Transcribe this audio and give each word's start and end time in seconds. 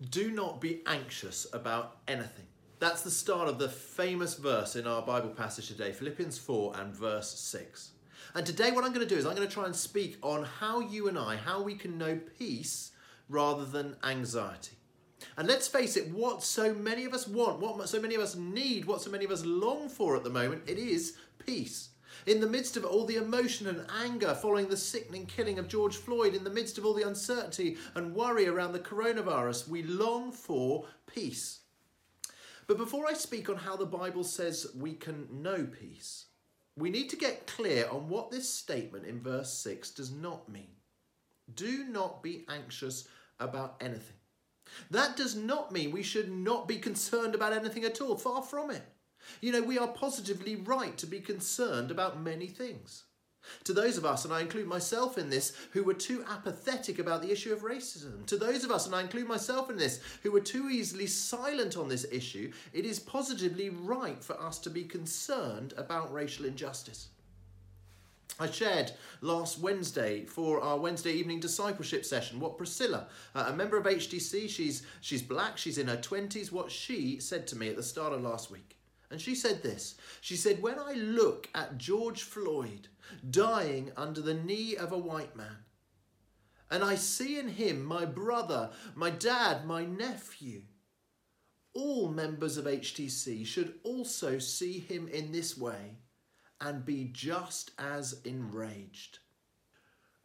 Do 0.00 0.30
not 0.30 0.60
be 0.60 0.80
anxious 0.86 1.44
about 1.52 1.96
anything. 2.06 2.46
That's 2.78 3.02
the 3.02 3.10
start 3.10 3.48
of 3.48 3.58
the 3.58 3.68
famous 3.68 4.36
verse 4.36 4.76
in 4.76 4.86
our 4.86 5.02
Bible 5.02 5.30
passage 5.30 5.66
today, 5.66 5.90
Philippians 5.90 6.38
4 6.38 6.74
and 6.78 6.94
verse 6.94 7.28
6. 7.28 7.90
And 8.36 8.46
today, 8.46 8.70
what 8.70 8.84
I'm 8.84 8.92
going 8.92 9.06
to 9.06 9.12
do 9.12 9.18
is 9.18 9.26
I'm 9.26 9.34
going 9.34 9.48
to 9.48 9.52
try 9.52 9.64
and 9.64 9.74
speak 9.74 10.16
on 10.22 10.44
how 10.44 10.78
you 10.78 11.08
and 11.08 11.18
I, 11.18 11.34
how 11.34 11.62
we 11.62 11.74
can 11.74 11.98
know 11.98 12.20
peace 12.38 12.92
rather 13.28 13.64
than 13.64 13.96
anxiety. 14.04 14.76
And 15.36 15.48
let's 15.48 15.66
face 15.66 15.96
it, 15.96 16.12
what 16.12 16.44
so 16.44 16.72
many 16.72 17.04
of 17.04 17.12
us 17.12 17.26
want, 17.26 17.58
what 17.58 17.88
so 17.88 18.00
many 18.00 18.14
of 18.14 18.20
us 18.20 18.36
need, 18.36 18.84
what 18.84 19.02
so 19.02 19.10
many 19.10 19.24
of 19.24 19.32
us 19.32 19.44
long 19.44 19.88
for 19.88 20.14
at 20.14 20.22
the 20.22 20.30
moment, 20.30 20.62
it 20.68 20.78
is 20.78 21.16
peace. 21.44 21.88
In 22.26 22.40
the 22.40 22.46
midst 22.46 22.76
of 22.76 22.84
all 22.84 23.04
the 23.04 23.16
emotion 23.16 23.66
and 23.66 23.86
anger 24.02 24.34
following 24.34 24.68
the 24.68 24.76
sickening 24.76 25.26
killing 25.26 25.58
of 25.58 25.68
George 25.68 25.96
Floyd, 25.96 26.34
in 26.34 26.44
the 26.44 26.50
midst 26.50 26.78
of 26.78 26.84
all 26.84 26.94
the 26.94 27.06
uncertainty 27.06 27.76
and 27.94 28.14
worry 28.14 28.46
around 28.46 28.72
the 28.72 28.78
coronavirus, 28.78 29.68
we 29.68 29.82
long 29.82 30.32
for 30.32 30.86
peace. 31.06 31.60
But 32.66 32.76
before 32.76 33.06
I 33.06 33.14
speak 33.14 33.48
on 33.48 33.56
how 33.56 33.76
the 33.76 33.86
Bible 33.86 34.24
says 34.24 34.66
we 34.76 34.92
can 34.92 35.26
know 35.30 35.66
peace, 35.66 36.26
we 36.76 36.90
need 36.90 37.08
to 37.10 37.16
get 37.16 37.46
clear 37.46 37.88
on 37.90 38.08
what 38.08 38.30
this 38.30 38.48
statement 38.48 39.06
in 39.06 39.20
verse 39.20 39.52
6 39.54 39.90
does 39.92 40.12
not 40.12 40.48
mean. 40.48 40.68
Do 41.54 41.84
not 41.84 42.22
be 42.22 42.44
anxious 42.48 43.08
about 43.40 43.76
anything. 43.80 44.16
That 44.90 45.16
does 45.16 45.34
not 45.34 45.72
mean 45.72 45.92
we 45.92 46.02
should 46.02 46.30
not 46.30 46.68
be 46.68 46.76
concerned 46.76 47.34
about 47.34 47.54
anything 47.54 47.84
at 47.84 48.00
all. 48.00 48.16
Far 48.16 48.42
from 48.42 48.70
it. 48.70 48.82
You 49.40 49.52
know, 49.52 49.62
we 49.62 49.78
are 49.78 49.88
positively 49.88 50.56
right 50.56 50.96
to 50.98 51.06
be 51.06 51.20
concerned 51.20 51.90
about 51.90 52.20
many 52.20 52.46
things. 52.46 53.04
To 53.64 53.72
those 53.72 53.96
of 53.96 54.04
us, 54.04 54.24
and 54.24 54.34
I 54.34 54.40
include 54.40 54.66
myself 54.66 55.16
in 55.16 55.30
this, 55.30 55.54
who 55.72 55.82
were 55.82 55.94
too 55.94 56.24
apathetic 56.28 56.98
about 56.98 57.22
the 57.22 57.30
issue 57.30 57.52
of 57.52 57.62
racism, 57.62 58.26
to 58.26 58.36
those 58.36 58.64
of 58.64 58.70
us, 58.70 58.86
and 58.86 58.94
I 58.94 59.00
include 59.00 59.28
myself 59.28 59.70
in 59.70 59.76
this, 59.76 60.00
who 60.22 60.32
were 60.32 60.40
too 60.40 60.68
easily 60.68 61.06
silent 61.06 61.76
on 61.76 61.88
this 61.88 62.06
issue, 62.10 62.52
it 62.72 62.84
is 62.84 62.98
positively 62.98 63.70
right 63.70 64.22
for 64.22 64.40
us 64.40 64.58
to 64.60 64.70
be 64.70 64.84
concerned 64.84 65.72
about 65.76 66.12
racial 66.12 66.44
injustice. 66.44 67.08
I 68.40 68.48
shared 68.48 68.92
last 69.20 69.58
Wednesday 69.58 70.24
for 70.24 70.60
our 70.60 70.78
Wednesday 70.78 71.12
evening 71.12 71.40
discipleship 71.40 72.04
session 72.04 72.38
what 72.38 72.56
Priscilla, 72.56 73.08
uh, 73.34 73.46
a 73.48 73.52
member 73.52 73.76
of 73.76 73.84
HTC, 73.84 74.48
she's, 74.48 74.84
she's 75.00 75.22
black, 75.22 75.58
she's 75.58 75.78
in 75.78 75.88
her 75.88 75.96
20s, 75.96 76.52
what 76.52 76.70
she 76.70 77.18
said 77.18 77.48
to 77.48 77.56
me 77.56 77.68
at 77.68 77.76
the 77.76 77.82
start 77.82 78.12
of 78.12 78.22
last 78.22 78.50
week. 78.50 78.77
And 79.10 79.20
she 79.20 79.34
said 79.34 79.62
this 79.62 79.96
She 80.20 80.36
said, 80.36 80.62
When 80.62 80.78
I 80.78 80.92
look 80.92 81.48
at 81.54 81.78
George 81.78 82.22
Floyd 82.22 82.88
dying 83.28 83.92
under 83.96 84.20
the 84.20 84.34
knee 84.34 84.76
of 84.76 84.92
a 84.92 84.98
white 84.98 85.36
man, 85.36 85.64
and 86.70 86.84
I 86.84 86.96
see 86.96 87.38
in 87.38 87.48
him 87.48 87.84
my 87.84 88.04
brother, 88.04 88.70
my 88.94 89.10
dad, 89.10 89.64
my 89.64 89.84
nephew, 89.84 90.62
all 91.74 92.08
members 92.08 92.56
of 92.56 92.66
HTC 92.66 93.46
should 93.46 93.74
also 93.84 94.38
see 94.38 94.78
him 94.78 95.08
in 95.08 95.32
this 95.32 95.56
way 95.56 95.98
and 96.60 96.84
be 96.84 97.08
just 97.12 97.70
as 97.78 98.20
enraged. 98.24 99.20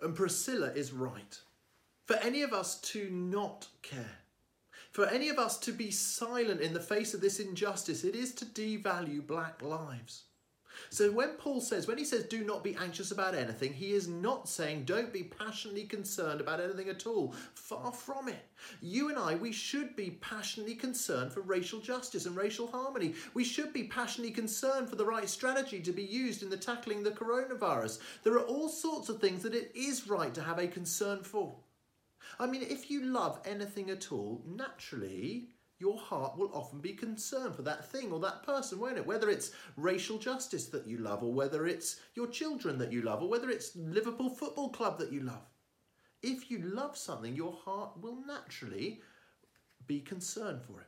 And 0.02 0.16
Priscilla 0.16 0.72
is 0.74 0.92
right. 0.92 1.40
For 2.06 2.16
any 2.18 2.42
of 2.42 2.52
us 2.52 2.82
to 2.82 3.10
not 3.10 3.68
care, 3.82 4.23
for 4.94 5.08
any 5.08 5.30
of 5.30 5.40
us 5.40 5.58
to 5.58 5.72
be 5.72 5.90
silent 5.90 6.62
in 6.62 6.74
the 6.74 6.80
face 6.80 7.16
of 7.16 7.22
this 7.22 7.40
injustice, 7.40 8.04
it 8.04 8.16
is 8.16 8.32
to 8.36 8.46
devalue 8.46 9.26
black 9.26 9.62
lives. 9.64 10.26
So 10.92 11.12
when 11.12 11.30
Paul 11.30 11.62
says, 11.62 11.88
when 11.88 11.98
he 11.98 12.06
says, 12.06 12.26
do 12.26 12.44
not 12.44 12.64
be 12.64 12.76
anxious 12.76 13.12
about 13.12 13.34
anything, 13.34 13.74
he 13.74 13.94
is 13.94 14.08
not 14.08 14.48
saying 14.48 14.84
don't 14.84 15.12
be 15.12 15.24
passionately 15.24 15.86
concerned 15.86 16.42
about 16.42 16.60
anything 16.60 16.90
at 16.90 17.08
all. 17.08 17.34
Far 17.56 17.92
from 17.92 18.28
it. 18.28 18.46
You 18.82 19.10
and 19.10 19.18
I, 19.18 19.34
we 19.34 19.52
should 19.52 19.96
be 19.96 20.12
passionately 20.22 20.76
concerned 20.76 21.32
for 21.32 21.42
racial 21.42 21.80
justice 21.80 22.28
and 22.28 22.36
racial 22.36 22.68
harmony. 22.68 23.16
We 23.34 23.44
should 23.44 23.74
be 23.74 23.86
passionately 23.86 24.34
concerned 24.34 24.90
for 24.90 24.96
the 24.96 25.06
right 25.06 25.28
strategy 25.28 25.80
to 25.82 25.92
be 25.92 26.04
used 26.04 26.44
in 26.44 26.52
the 26.52 26.58
tackling 26.58 27.02
the 27.02 27.12
coronavirus. 27.12 28.00
There 28.24 28.34
are 28.34 28.46
all 28.46 28.70
sorts 28.70 29.10
of 29.10 29.20
things 29.20 29.42
that 29.42 29.56
it 29.56 29.72
is 29.74 30.08
right 30.08 30.34
to 30.36 30.44
have 30.44 30.60
a 30.60 30.68
concern 30.68 31.24
for. 31.24 31.56
I 32.40 32.48
mean, 32.48 32.62
if 32.62 32.90
you 32.90 33.06
love 33.06 33.40
anything 33.46 33.90
at 33.90 34.12
all, 34.12 34.44
naturally, 34.46 35.50
your 35.80 35.98
heart 35.98 36.38
will 36.38 36.52
often 36.54 36.80
be 36.80 36.94
concerned 36.94 37.56
for 37.56 37.62
that 37.64 37.90
thing 37.90 38.12
or 38.12 38.20
that 38.22 38.44
person, 38.44 38.80
won't 38.80 38.98
it? 38.98 39.06
Whether 39.06 39.30
it's 39.30 39.52
racial 39.76 40.18
justice 40.18 40.68
that 40.68 40.88
you 40.88 40.98
love, 40.98 41.24
or 41.24 41.34
whether 41.34 41.66
it's 41.68 42.00
your 42.16 42.28
children 42.28 42.78
that 42.78 42.92
you 42.92 43.02
love, 43.02 43.22
or 43.22 43.30
whether 43.30 43.50
it's 43.50 43.76
Liverpool 43.76 44.30
Football 44.30 44.70
Club 44.70 44.98
that 45.00 45.12
you 45.12 45.22
love. 45.22 45.50
If 46.22 46.50
you 46.50 46.60
love 46.60 46.96
something, 46.96 47.36
your 47.36 47.52
heart 47.52 48.00
will 48.00 48.18
naturally 48.26 49.02
be 49.86 50.00
concerned 50.00 50.62
for 50.62 50.80
it. 50.80 50.88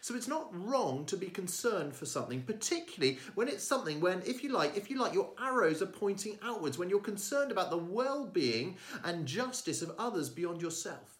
So 0.00 0.14
it's 0.14 0.28
not 0.28 0.48
wrong 0.52 1.04
to 1.06 1.16
be 1.16 1.28
concerned 1.28 1.94
for 1.94 2.06
something, 2.06 2.42
particularly 2.42 3.18
when 3.34 3.48
it's 3.48 3.64
something 3.64 4.00
when, 4.00 4.22
if 4.26 4.42
you 4.42 4.52
like, 4.52 4.76
if 4.76 4.90
you 4.90 4.98
like, 4.98 5.14
your 5.14 5.30
arrows 5.40 5.82
are 5.82 5.86
pointing 5.86 6.38
outwards, 6.42 6.78
when 6.78 6.88
you're 6.88 7.00
concerned 7.00 7.52
about 7.52 7.70
the 7.70 7.76
well-being 7.76 8.76
and 9.04 9.26
justice 9.26 9.82
of 9.82 9.94
others 9.98 10.28
beyond 10.28 10.62
yourself. 10.62 11.18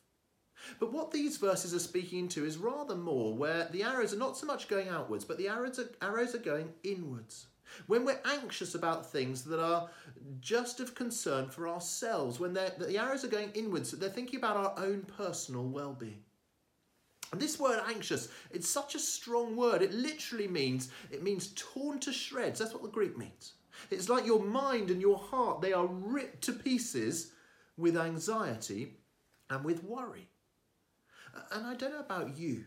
But 0.81 0.93
what 0.93 1.11
these 1.11 1.37
verses 1.37 1.75
are 1.75 1.79
speaking 1.79 2.29
to 2.29 2.45
is 2.45 2.57
rather 2.57 2.97
more 2.97 3.35
where 3.35 3.69
the 3.71 3.83
arrows 3.83 4.13
are 4.13 4.19
not 4.19 4.37
so 4.37 4.47
much 4.47 4.69
going 4.69 4.89
outwards, 4.89 5.25
but 5.25 5.39
the 5.39 5.49
arrows 5.49 5.79
are, 5.79 5.91
arrows 6.03 6.35
are 6.35 6.39
going 6.39 6.73
inwards. 6.83 7.47
When 7.89 8.05
we're 8.05 8.21
anxious 8.25 8.75
about 8.75 9.11
things 9.11 9.43
that 9.45 9.61
are 9.61 9.91
just 10.41 10.81
of 10.81 10.95
concern 10.95 11.49
for 11.49 11.69
ourselves, 11.69 12.41
when 12.41 12.53
the 12.53 12.97
arrows 12.97 13.25
are 13.25 13.29
going 13.29 13.51
inwards, 13.55 13.91
they're 13.91 14.09
thinking 14.09 14.39
about 14.39 14.57
our 14.57 14.75
own 14.79 15.03
personal 15.17 15.65
well-being. 15.65 16.13
And 16.13 16.25
this 17.35 17.59
word 17.59 17.83
anxious, 17.89 18.29
it's 18.51 18.69
such 18.69 18.95
a 18.95 19.01
strong 19.01 19.57
word. 19.57 19.83
It 19.83 19.93
literally 19.93 20.49
means, 20.49 20.91
it 21.11 21.23
means 21.23 21.53
torn 21.57 21.99
to 22.01 22.13
shreds. 22.13 22.59
That's 22.59 22.73
what 22.73 22.83
the 22.83 22.89
Greek 22.89 23.17
means. 23.19 23.55
It's 23.91 24.09
like 24.09 24.25
your 24.27 24.43
mind 24.43 24.91
and 24.91 25.01
your 25.01 25.19
heart, 25.19 25.61
they 25.61 25.73
are 25.73 25.87
ripped 25.87 26.43
to 26.45 26.53
pieces 26.53 27.33
with 27.77 27.97
anxiety 27.97 28.95
and 29.51 29.65
with 29.65 29.85
worry. 29.85 30.29
And 31.53 31.67
I 31.67 31.75
don't 31.75 31.93
know 31.93 32.01
about 32.01 32.39
you, 32.39 32.65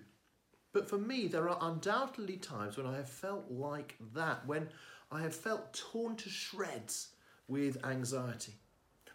but 0.73 0.87
for 0.87 0.97
me, 0.97 1.27
there 1.27 1.49
are 1.49 1.57
undoubtedly 1.61 2.37
times 2.37 2.77
when 2.77 2.85
I 2.85 2.95
have 2.97 3.09
felt 3.09 3.49
like 3.49 3.95
that, 4.13 4.45
when 4.45 4.69
I 5.11 5.21
have 5.21 5.35
felt 5.35 5.73
torn 5.73 6.15
to 6.17 6.29
shreds 6.29 7.09
with 7.47 7.83
anxiety. 7.83 8.53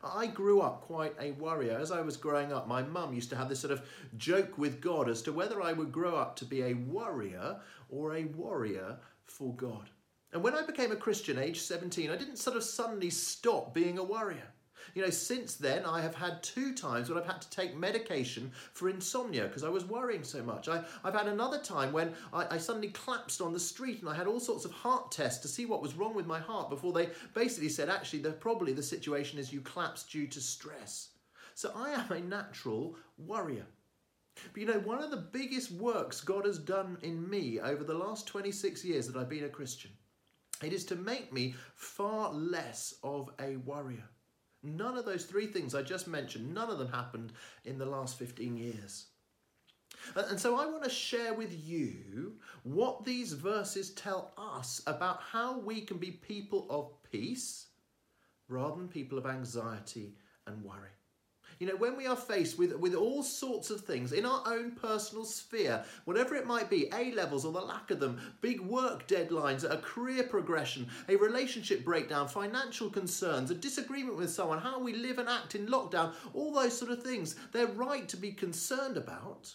I 0.04 0.26
grew 0.26 0.60
up 0.60 0.82
quite 0.82 1.14
a 1.20 1.32
worrier. 1.32 1.78
As 1.78 1.90
I 1.90 2.00
was 2.00 2.16
growing 2.16 2.52
up, 2.52 2.68
my 2.68 2.82
mum 2.82 3.14
used 3.14 3.30
to 3.30 3.36
have 3.36 3.48
this 3.48 3.60
sort 3.60 3.72
of 3.72 3.82
joke 4.16 4.58
with 4.58 4.80
God 4.80 5.08
as 5.08 5.22
to 5.22 5.32
whether 5.32 5.60
I 5.62 5.72
would 5.72 5.92
grow 5.92 6.16
up 6.16 6.36
to 6.36 6.44
be 6.44 6.62
a 6.62 6.74
worrier 6.74 7.60
or 7.88 8.14
a 8.14 8.24
warrior 8.24 8.98
for 9.24 9.54
God. 9.54 9.90
And 10.32 10.42
when 10.42 10.54
I 10.54 10.66
became 10.66 10.92
a 10.92 10.96
Christian, 10.96 11.38
age 11.38 11.60
17, 11.60 12.10
I 12.10 12.16
didn't 12.16 12.38
sort 12.38 12.56
of 12.56 12.64
suddenly 12.64 13.10
stop 13.10 13.72
being 13.72 13.98
a 13.98 14.04
worrier. 14.04 14.53
You 14.94 15.02
know, 15.02 15.10
since 15.10 15.54
then, 15.54 15.84
I 15.84 16.00
have 16.00 16.14
had 16.14 16.42
two 16.42 16.74
times 16.74 17.08
when 17.08 17.18
I've 17.18 17.26
had 17.26 17.40
to 17.42 17.50
take 17.50 17.76
medication 17.76 18.52
for 18.72 18.88
insomnia 18.88 19.44
because 19.44 19.64
I 19.64 19.68
was 19.68 19.84
worrying 19.84 20.24
so 20.24 20.42
much. 20.42 20.68
I, 20.68 20.84
have 21.04 21.14
had 21.14 21.26
another 21.26 21.58
time 21.58 21.92
when 21.92 22.12
I, 22.32 22.46
I, 22.52 22.58
suddenly 22.58 22.88
collapsed 22.88 23.40
on 23.40 23.52
the 23.52 23.60
street 23.60 24.00
and 24.00 24.08
I 24.08 24.14
had 24.14 24.26
all 24.26 24.40
sorts 24.40 24.64
of 24.64 24.72
heart 24.72 25.10
tests 25.10 25.40
to 25.42 25.48
see 25.48 25.66
what 25.66 25.82
was 25.82 25.94
wrong 25.94 26.14
with 26.14 26.26
my 26.26 26.38
heart 26.38 26.70
before 26.70 26.92
they 26.92 27.08
basically 27.34 27.68
said, 27.68 27.88
actually, 27.88 28.20
the, 28.20 28.32
probably 28.32 28.72
the 28.72 28.82
situation 28.82 29.38
is 29.38 29.52
you 29.52 29.60
collapsed 29.60 30.10
due 30.10 30.26
to 30.26 30.40
stress. 30.40 31.10
So 31.54 31.72
I 31.74 31.90
am 31.90 32.10
a 32.10 32.20
natural 32.20 32.96
worrier. 33.16 33.66
But 34.52 34.60
you 34.60 34.66
know, 34.66 34.80
one 34.80 35.02
of 35.02 35.10
the 35.10 35.16
biggest 35.16 35.70
works 35.70 36.20
God 36.20 36.44
has 36.44 36.58
done 36.58 36.98
in 37.02 37.28
me 37.28 37.60
over 37.60 37.84
the 37.84 37.94
last 37.94 38.26
26 38.26 38.84
years 38.84 39.06
that 39.06 39.16
I've 39.16 39.28
been 39.28 39.44
a 39.44 39.48
Christian, 39.48 39.92
it 40.62 40.72
is 40.72 40.84
to 40.86 40.96
make 40.96 41.32
me 41.32 41.54
far 41.74 42.32
less 42.32 42.94
of 43.02 43.30
a 43.40 43.56
worrier. 43.56 44.08
None 44.64 44.96
of 44.96 45.04
those 45.04 45.24
three 45.24 45.46
things 45.46 45.74
I 45.74 45.82
just 45.82 46.08
mentioned, 46.08 46.52
none 46.54 46.70
of 46.70 46.78
them 46.78 46.90
happened 46.90 47.32
in 47.64 47.78
the 47.78 47.86
last 47.86 48.18
15 48.18 48.56
years. 48.56 49.06
And 50.16 50.38
so 50.38 50.56
I 50.56 50.66
want 50.66 50.84
to 50.84 50.90
share 50.90 51.34
with 51.34 51.52
you 51.66 52.34
what 52.62 53.04
these 53.04 53.32
verses 53.32 53.90
tell 53.90 54.32
us 54.36 54.82
about 54.86 55.20
how 55.20 55.58
we 55.58 55.80
can 55.82 55.98
be 55.98 56.10
people 56.10 56.66
of 56.68 56.90
peace 57.10 57.68
rather 58.48 58.76
than 58.76 58.88
people 58.88 59.18
of 59.18 59.26
anxiety 59.26 60.16
and 60.46 60.62
worry. 60.62 60.90
You 61.58 61.68
know, 61.68 61.76
when 61.76 61.96
we 61.96 62.06
are 62.06 62.16
faced 62.16 62.58
with, 62.58 62.74
with 62.76 62.94
all 62.94 63.22
sorts 63.22 63.70
of 63.70 63.80
things 63.82 64.12
in 64.12 64.26
our 64.26 64.42
own 64.46 64.72
personal 64.72 65.24
sphere, 65.24 65.84
whatever 66.04 66.34
it 66.34 66.46
might 66.46 66.68
be, 66.68 66.88
A 66.92 67.12
levels 67.12 67.44
or 67.44 67.52
the 67.52 67.60
lack 67.60 67.90
of 67.90 68.00
them, 68.00 68.20
big 68.40 68.60
work 68.60 69.06
deadlines, 69.06 69.68
a 69.68 69.78
career 69.78 70.24
progression, 70.24 70.88
a 71.08 71.16
relationship 71.16 71.84
breakdown, 71.84 72.28
financial 72.28 72.90
concerns, 72.90 73.50
a 73.50 73.54
disagreement 73.54 74.16
with 74.16 74.30
someone, 74.30 74.58
how 74.58 74.80
we 74.80 74.94
live 74.94 75.18
and 75.18 75.28
act 75.28 75.54
in 75.54 75.66
lockdown, 75.66 76.12
all 76.32 76.52
those 76.52 76.76
sort 76.76 76.90
of 76.90 77.02
things, 77.02 77.36
they're 77.52 77.66
right 77.66 78.08
to 78.08 78.16
be 78.16 78.32
concerned 78.32 78.96
about. 78.96 79.54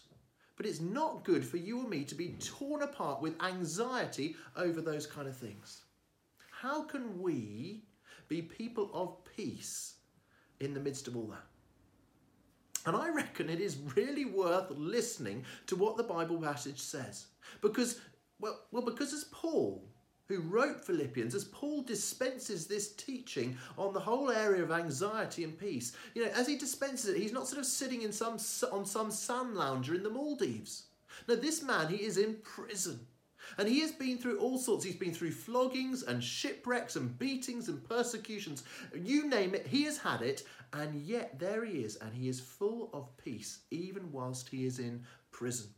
But 0.55 0.65
it's 0.65 0.81
not 0.81 1.23
good 1.23 1.45
for 1.45 1.57
you 1.57 1.79
or 1.79 1.87
me 1.87 2.03
to 2.03 2.15
be 2.15 2.35
torn 2.39 2.81
apart 2.81 3.21
with 3.21 3.41
anxiety 3.41 4.35
over 4.57 4.81
those 4.81 5.07
kind 5.07 5.27
of 5.27 5.37
things. 5.37 5.83
How 6.51 6.83
can 6.83 7.21
we 7.21 7.83
be 8.27 8.41
people 8.41 8.89
of 8.93 9.23
peace 9.37 9.95
in 10.59 10.73
the 10.73 10.79
midst 10.81 11.07
of 11.07 11.15
all 11.15 11.27
that? 11.27 11.48
And 12.85 12.95
I 12.95 13.09
reckon 13.09 13.49
it 13.49 13.59
is 13.59 13.77
really 13.95 14.25
worth 14.25 14.71
listening 14.71 15.45
to 15.67 15.75
what 15.75 15.97
the 15.97 16.03
Bible 16.03 16.41
passage 16.41 16.79
says. 16.79 17.27
Because, 17.61 17.99
well, 18.39 18.59
well 18.71 18.83
because 18.83 19.13
as 19.13 19.25
Paul, 19.25 19.83
who 20.27 20.41
wrote 20.41 20.85
Philippians, 20.85 21.35
as 21.35 21.45
Paul 21.45 21.81
dispenses 21.81 22.67
this 22.67 22.93
teaching 22.93 23.57
on 23.77 23.93
the 23.93 23.99
whole 23.99 24.29
area 24.29 24.63
of 24.63 24.71
anxiety 24.71 25.43
and 25.43 25.57
peace, 25.57 25.95
you 26.13 26.23
know, 26.23 26.31
as 26.31 26.47
he 26.47 26.57
dispenses 26.57 27.15
it, 27.15 27.17
he's 27.17 27.33
not 27.33 27.47
sort 27.47 27.59
of 27.59 27.65
sitting 27.65 28.03
in 28.03 28.11
some 28.11 28.37
on 28.71 28.85
some 28.85 29.11
sun 29.11 29.55
lounger 29.55 29.95
in 29.95 30.03
the 30.03 30.09
Maldives. 30.09 30.83
Now, 31.27 31.35
this 31.35 31.61
man, 31.63 31.89
he 31.89 32.03
is 32.03 32.17
in 32.17 32.35
prison. 32.43 32.99
And 33.57 33.67
he 33.67 33.79
has 33.81 33.91
been 33.91 34.17
through 34.17 34.39
all 34.39 34.57
sorts. 34.57 34.85
He's 34.85 34.95
been 34.95 35.13
through 35.13 35.31
floggings 35.31 36.03
and 36.03 36.23
shipwrecks 36.23 36.95
and 36.95 37.17
beatings 37.17 37.67
and 37.67 37.87
persecutions. 37.87 38.63
You 38.93 39.27
name 39.27 39.55
it, 39.55 39.67
he 39.67 39.83
has 39.83 39.97
had 39.97 40.21
it. 40.21 40.43
And 40.73 41.01
yet 41.01 41.39
there 41.39 41.65
he 41.65 41.79
is, 41.79 41.95
and 41.95 42.13
he 42.13 42.29
is 42.29 42.39
full 42.39 42.89
of 42.93 43.15
peace, 43.17 43.59
even 43.71 44.11
whilst 44.11 44.49
he 44.49 44.65
is 44.65 44.79
in 44.79 45.03
prison. 45.31 45.69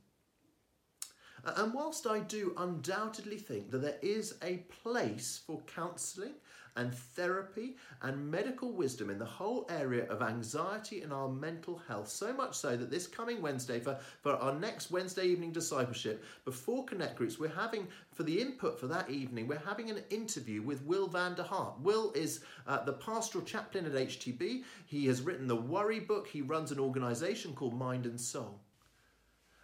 Uh, 1.44 1.53
and 1.57 1.73
whilst 1.73 2.06
I 2.06 2.19
do 2.19 2.53
undoubtedly 2.57 3.38
think 3.38 3.71
that 3.71 3.81
there 3.81 3.97
is 4.01 4.35
a 4.44 4.57
place 4.83 5.41
for 5.45 5.62
counselling 5.62 6.33
and 6.75 6.94
therapy 6.94 7.75
and 8.01 8.31
medical 8.31 8.71
wisdom 8.71 9.09
in 9.09 9.19
the 9.19 9.25
whole 9.25 9.65
area 9.69 10.06
of 10.06 10.21
anxiety 10.21 11.01
and 11.01 11.12
our 11.12 11.27
mental 11.29 11.81
health. 11.88 12.07
So 12.07 12.33
much 12.33 12.56
so 12.56 12.77
that 12.77 12.89
this 12.89 13.07
coming 13.07 13.41
Wednesday, 13.41 13.79
for, 13.79 13.97
for 14.21 14.33
our 14.33 14.53
next 14.53 14.91
Wednesday 14.91 15.25
evening 15.25 15.51
discipleship, 15.51 16.23
before 16.45 16.85
Connect 16.85 17.15
Groups, 17.15 17.39
we're 17.39 17.50
having, 17.50 17.88
for 18.13 18.23
the 18.23 18.39
input 18.39 18.79
for 18.79 18.88
that 18.88 19.09
evening, 19.09 19.47
we're 19.47 19.59
having 19.59 19.89
an 19.89 20.03
interview 20.09 20.62
with 20.62 20.83
Will 20.83 21.07
van 21.07 21.35
der 21.35 21.44
Hart. 21.44 21.79
Will 21.81 22.12
is 22.13 22.41
uh, 22.68 22.83
the 22.83 22.94
pastoral 22.94 23.44
chaplain 23.44 23.85
at 23.85 23.94
HTB. 23.94 24.63
He 24.85 25.06
has 25.07 25.21
written 25.21 25.47
the 25.47 25.56
Worry 25.56 26.00
book. 26.00 26.27
He 26.27 26.41
runs 26.41 26.71
an 26.71 26.79
organisation 26.79 27.53
called 27.53 27.77
Mind 27.77 28.06
and 28.06 28.19
Soul. 28.19 28.59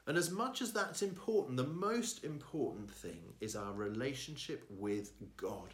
And 0.07 0.17
as 0.17 0.31
much 0.31 0.61
as 0.61 0.71
that's 0.71 1.01
important, 1.01 1.57
the 1.57 1.65
most 1.65 2.23
important 2.23 2.89
thing 2.89 3.33
is 3.41 3.57
our 3.57 3.73
relationship 3.73 4.65
with 4.69 5.11
God. 5.35 5.73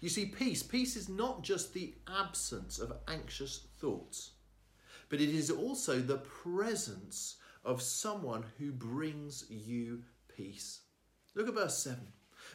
You 0.00 0.08
see, 0.08 0.26
peace, 0.26 0.62
peace 0.62 0.96
is 0.96 1.08
not 1.08 1.42
just 1.42 1.72
the 1.72 1.94
absence 2.08 2.78
of 2.78 2.92
anxious 3.08 3.66
thoughts, 3.80 4.32
but 5.08 5.20
it 5.20 5.28
is 5.28 5.50
also 5.50 5.98
the 5.98 6.18
presence 6.18 7.36
of 7.64 7.82
someone 7.82 8.44
who 8.58 8.72
brings 8.72 9.44
you 9.48 10.02
peace. 10.34 10.80
Look 11.34 11.48
at 11.48 11.54
verse 11.54 11.78
7. 11.78 11.98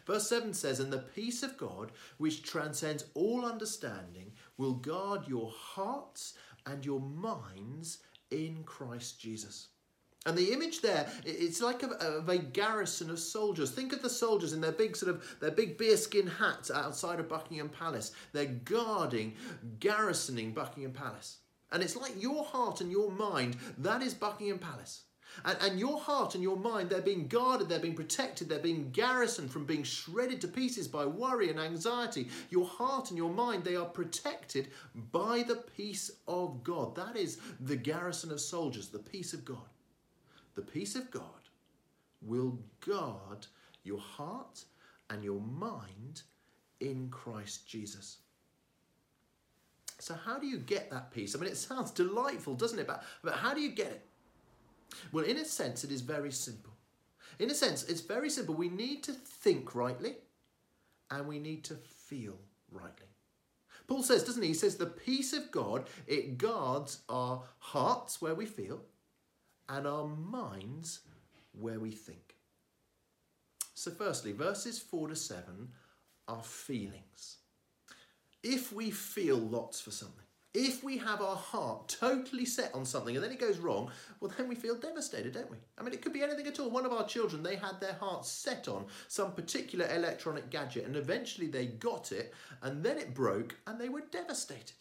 Verse 0.05 0.29
7 0.29 0.53
says, 0.53 0.79
And 0.79 0.93
the 0.93 0.99
peace 0.99 1.43
of 1.43 1.57
God, 1.57 1.91
which 2.17 2.43
transcends 2.43 3.05
all 3.13 3.45
understanding, 3.45 4.31
will 4.57 4.75
guard 4.75 5.27
your 5.27 5.51
hearts 5.51 6.35
and 6.65 6.85
your 6.85 6.99
minds 6.99 7.99
in 8.31 8.63
Christ 8.63 9.19
Jesus. 9.19 9.69
And 10.25 10.37
the 10.37 10.51
image 10.51 10.81
there, 10.81 11.09
it's 11.25 11.61
like 11.61 11.81
a, 11.81 12.21
a, 12.27 12.37
garrison 12.37 13.09
of 13.09 13.19
soldiers. 13.19 13.71
Think 13.71 13.93
of 13.93 14.01
the 14.01 14.09
soldiers 14.09 14.51
in 14.51 14.59
their 14.59 14.73
big 14.73 14.97
sort 14.97 15.15
of 15.15 15.39
their 15.39 15.51
big 15.51 15.77
bearskin 15.77 16.27
hats 16.27 16.69
outside 16.69 17.21
of 17.21 17.29
Buckingham 17.29 17.69
Palace. 17.69 18.11
They're 18.33 18.45
guarding, 18.45 19.35
garrisoning 19.79 20.51
Buckingham 20.53 20.91
Palace. 20.91 21.37
And 21.71 21.81
it's 21.81 21.95
like 21.95 22.21
your 22.21 22.43
heart 22.43 22.81
and 22.81 22.91
your 22.91 23.11
mind, 23.11 23.55
that 23.77 24.01
is 24.01 24.13
Buckingham 24.13 24.59
Palace. 24.59 25.03
And, 25.45 25.57
and 25.61 25.79
your 25.79 25.97
heart 25.97 26.35
and 26.35 26.43
your 26.43 26.57
mind, 26.57 26.89
they're 26.89 27.01
being 27.01 27.27
guarded, 27.27 27.69
they're 27.69 27.79
being 27.79 27.95
protected, 27.95 28.49
they're 28.49 28.59
being 28.59 28.91
garrisoned 28.91 29.51
from 29.51 29.65
being 29.65 29.83
shredded 29.83 30.41
to 30.41 30.49
pieces 30.49 30.89
by 30.89 31.05
worry 31.05 31.49
and 31.49 31.59
anxiety. 31.59 32.27
Your 32.49 32.65
heart 32.65 33.09
and 33.09 33.17
your 33.17 33.31
mind, 33.31 33.63
they 33.63 33.77
are 33.77 33.85
protected 33.85 34.67
by 35.13 35.43
the 35.43 35.63
peace 35.77 36.11
of 36.27 36.61
God. 36.65 36.95
That 36.95 37.15
is 37.15 37.37
the 37.61 37.77
garrison 37.77 38.31
of 38.31 38.41
soldiers, 38.41 38.89
the 38.89 38.99
peace 38.99 39.33
of 39.33 39.45
God 39.45 39.59
the 40.59 40.65
peace 40.65 40.95
of 40.95 41.09
God 41.09 41.23
will 42.21 42.59
guard 42.81 43.47
your 43.83 43.99
heart 43.99 44.65
and 45.09 45.23
your 45.23 45.39
mind 45.39 46.23
in 46.81 47.07
Christ 47.09 47.65
Jesus. 47.65 48.17
So, 49.99 50.15
how 50.15 50.37
do 50.37 50.45
you 50.45 50.57
get 50.57 50.91
that 50.91 51.11
peace? 51.11 51.33
I 51.33 51.39
mean, 51.39 51.49
it 51.49 51.55
sounds 51.55 51.91
delightful, 51.91 52.55
doesn't 52.55 52.77
it? 52.77 52.87
But, 52.87 53.05
but 53.23 53.35
how 53.35 53.53
do 53.53 53.61
you 53.61 53.69
get 53.69 53.87
it? 53.87 54.05
Well, 55.13 55.23
in 55.23 55.37
a 55.37 55.45
sense, 55.45 55.85
it 55.85 55.91
is 55.91 56.01
very 56.01 56.31
simple. 56.31 56.73
In 57.39 57.49
a 57.49 57.55
sense, 57.55 57.83
it's 57.83 58.01
very 58.01 58.29
simple. 58.29 58.53
We 58.53 58.67
need 58.67 59.01
to 59.03 59.13
think 59.13 59.75
rightly 59.75 60.17
and 61.09 61.25
we 61.25 61.39
need 61.39 61.63
to 61.65 61.75
feel 61.75 62.35
rightly. 62.69 63.07
Paul 63.87 64.03
says, 64.03 64.25
doesn't 64.25 64.41
he? 64.41 64.49
He 64.49 64.53
says, 64.53 64.75
the 64.75 64.87
peace 64.87 65.31
of 65.31 65.51
God, 65.51 65.87
it 66.05 66.37
guards 66.37 66.99
our 67.07 67.43
hearts 67.59 68.21
where 68.21 68.35
we 68.35 68.45
feel, 68.45 68.81
and 69.69 69.87
our 69.87 70.07
minds 70.07 71.01
where 71.51 71.79
we 71.79 71.91
think. 71.91 72.35
So, 73.75 73.91
firstly, 73.91 74.33
verses 74.33 74.79
4 74.79 75.09
to 75.09 75.15
7 75.15 75.69
are 76.27 76.43
feelings. 76.43 77.37
If 78.43 78.73
we 78.73 78.91
feel 78.91 79.37
lots 79.37 79.79
for 79.79 79.91
something, 79.91 80.25
if 80.53 80.83
we 80.83 80.97
have 80.97 81.21
our 81.21 81.35
heart 81.35 81.95
totally 81.99 82.45
set 82.45 82.73
on 82.73 82.83
something 82.83 83.15
and 83.15 83.23
then 83.23 83.31
it 83.31 83.39
goes 83.39 83.59
wrong, 83.59 83.91
well, 84.19 84.33
then 84.35 84.47
we 84.47 84.55
feel 84.55 84.75
devastated, 84.75 85.33
don't 85.33 85.51
we? 85.51 85.57
I 85.77 85.83
mean, 85.83 85.93
it 85.93 86.01
could 86.01 86.13
be 86.13 86.23
anything 86.23 86.47
at 86.47 86.59
all. 86.59 86.71
One 86.71 86.85
of 86.85 86.91
our 86.91 87.05
children, 87.05 87.43
they 87.43 87.55
had 87.55 87.79
their 87.79 87.93
heart 87.93 88.25
set 88.25 88.67
on 88.67 88.85
some 89.07 89.33
particular 89.33 89.87
electronic 89.93 90.49
gadget 90.49 90.85
and 90.85 90.95
eventually 90.95 91.47
they 91.47 91.67
got 91.67 92.11
it 92.11 92.33
and 92.63 92.83
then 92.83 92.97
it 92.97 93.13
broke 93.13 93.55
and 93.67 93.79
they 93.79 93.89
were 93.89 94.03
devastated. 94.11 94.73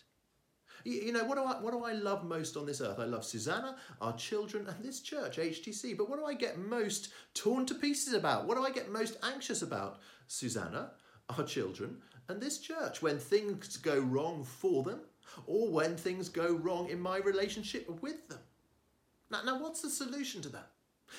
You 0.85 1.13
know, 1.13 1.25
what 1.25 1.37
do 1.37 1.45
I 1.45 1.61
what 1.61 1.73
do 1.73 1.85
I 1.85 1.93
love 1.93 2.25
most 2.25 2.57
on 2.57 2.67
this 2.67 2.81
earth? 2.81 2.99
I 2.99 3.05
love 3.05 3.25
Susanna, 3.25 3.77
our 4.01 4.17
children, 4.17 4.67
and 4.67 4.85
this 4.85 5.01
church, 5.01 5.37
HTC. 5.37 5.97
But 5.97 6.09
what 6.09 6.19
do 6.19 6.25
I 6.25 6.35
get 6.35 6.59
most 6.59 7.11
torn 7.35 7.67
to 7.67 7.75
pieces 7.75 8.15
about? 8.15 8.47
What 8.47 8.57
do 8.57 8.65
I 8.65 8.71
get 8.71 8.91
most 8.91 9.19
anxious 9.23 9.63
about? 9.63 9.99
Susanna, 10.27 10.93
our 11.37 11.45
children, 11.45 11.99
and 12.29 12.41
this 12.41 12.59
church. 12.59 13.03
When 13.03 13.19
things 13.19 13.77
go 13.77 13.99
wrong 13.99 14.45
for 14.45 14.83
them, 14.83 15.01
or 15.47 15.69
when 15.69 15.97
things 15.97 16.29
go 16.29 16.55
wrong 16.55 16.89
in 16.89 17.01
my 17.01 17.19
relationship 17.19 17.89
with 18.03 18.29
them. 18.29 18.41
Now, 19.31 19.43
now 19.43 19.61
what's 19.61 19.83
the 19.83 19.91
solution 19.91 20.43
to 20.43 20.49
that? 20.51 20.71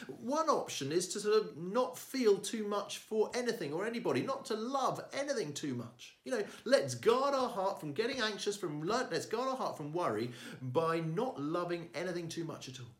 One 0.08 0.50
option 0.50 0.92
is 0.92 1.08
to 1.10 1.20
sort 1.20 1.36
of 1.36 1.58
not 1.58 1.98
feel 1.98 2.38
too 2.38 2.68
much 2.68 3.00
for 3.00 3.32
anything 3.34 3.74
or 3.74 3.86
anybody, 3.86 4.22
not 4.22 4.46
to 4.46 4.56
love 4.56 5.02
anything 5.14 5.54
too 5.54 5.74
much. 5.74 6.18
You 6.26 6.34
know, 6.34 6.44
let's 6.66 6.96
guard 6.96 7.34
our 7.34 7.50
heart 7.50 7.80
from 7.80 7.94
getting 7.94 8.22
anxious, 8.22 8.58
from 8.58 8.82
let's 8.84 9.26
guard 9.26 9.50
our 9.50 9.56
heart 9.56 9.78
from 9.78 9.92
worry 9.92 10.32
by 10.62 11.00
not 11.00 11.42
loving 11.42 11.90
anything 11.96 12.30
too 12.30 12.44
much 12.44 12.70
at 12.70 12.80
all. 12.80 12.96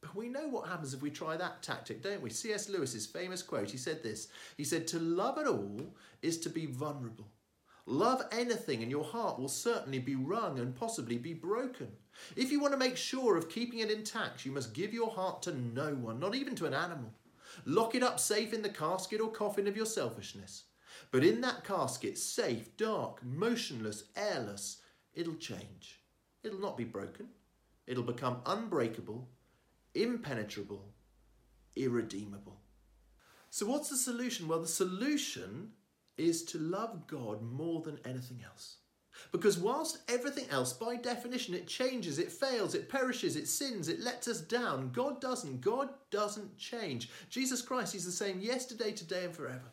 But 0.00 0.14
we 0.14 0.28
know 0.28 0.48
what 0.48 0.68
happens 0.68 0.92
if 0.92 1.00
we 1.00 1.10
try 1.10 1.36
that 1.36 1.62
tactic, 1.62 2.02
don't 2.02 2.20
we? 2.20 2.28
C.S. 2.28 2.68
Lewis's 2.68 3.06
famous 3.06 3.42
quote, 3.42 3.70
he 3.70 3.78
said 3.78 4.02
this. 4.02 4.28
He 4.56 4.64
said, 4.64 4.86
To 4.88 4.98
love 4.98 5.38
at 5.38 5.46
all 5.46 5.94
is 6.20 6.38
to 6.40 6.50
be 6.50 6.66
vulnerable. 6.66 7.26
Love 7.86 8.22
anything, 8.30 8.82
and 8.82 8.90
your 8.90 9.04
heart 9.04 9.38
will 9.38 9.48
certainly 9.48 9.98
be 9.98 10.14
wrung 10.14 10.58
and 10.58 10.74
possibly 10.74 11.16
be 11.16 11.34
broken. 11.34 11.88
If 12.36 12.50
you 12.50 12.60
want 12.60 12.72
to 12.72 12.78
make 12.78 12.96
sure 12.96 13.36
of 13.36 13.48
keeping 13.48 13.80
it 13.80 13.90
intact, 13.90 14.44
you 14.44 14.52
must 14.52 14.74
give 14.74 14.94
your 14.94 15.10
heart 15.10 15.42
to 15.42 15.56
no 15.56 15.94
one, 15.94 16.20
not 16.20 16.34
even 16.34 16.54
to 16.56 16.66
an 16.66 16.74
animal. 16.74 17.12
Lock 17.64 17.94
it 17.94 18.02
up 18.02 18.18
safe 18.18 18.52
in 18.52 18.62
the 18.62 18.68
casket 18.68 19.20
or 19.20 19.30
coffin 19.30 19.66
of 19.66 19.76
your 19.76 19.86
selfishness. 19.86 20.64
But 21.10 21.24
in 21.24 21.40
that 21.42 21.64
casket, 21.64 22.18
safe, 22.18 22.76
dark, 22.76 23.24
motionless, 23.24 24.04
airless, 24.16 24.78
it'll 25.14 25.36
change. 25.36 26.00
It'll 26.42 26.60
not 26.60 26.76
be 26.76 26.84
broken. 26.84 27.28
It'll 27.86 28.02
become 28.02 28.40
unbreakable, 28.46 29.28
impenetrable, 29.94 30.92
irredeemable. 31.76 32.60
So, 33.50 33.66
what's 33.66 33.90
the 33.90 33.96
solution? 33.96 34.48
Well, 34.48 34.60
the 34.60 34.66
solution 34.66 35.72
is 36.16 36.44
to 36.46 36.58
love 36.58 37.06
God 37.06 37.42
more 37.42 37.82
than 37.82 38.00
anything 38.04 38.42
else. 38.44 38.78
Because 39.32 39.58
whilst 39.58 39.98
everything 40.08 40.46
else, 40.50 40.72
by 40.72 40.96
definition, 40.96 41.54
it 41.54 41.66
changes, 41.66 42.18
it 42.18 42.32
fails, 42.32 42.74
it 42.74 42.88
perishes, 42.88 43.36
it 43.36 43.48
sins, 43.48 43.88
it 43.88 44.00
lets 44.00 44.28
us 44.28 44.40
down, 44.40 44.90
God 44.92 45.20
doesn't. 45.20 45.60
God 45.60 45.90
doesn't 46.10 46.56
change. 46.58 47.10
Jesus 47.30 47.62
Christ, 47.62 47.92
He's 47.92 48.04
the 48.04 48.12
same 48.12 48.40
yesterday, 48.40 48.92
today, 48.92 49.24
and 49.24 49.34
forever. 49.34 49.72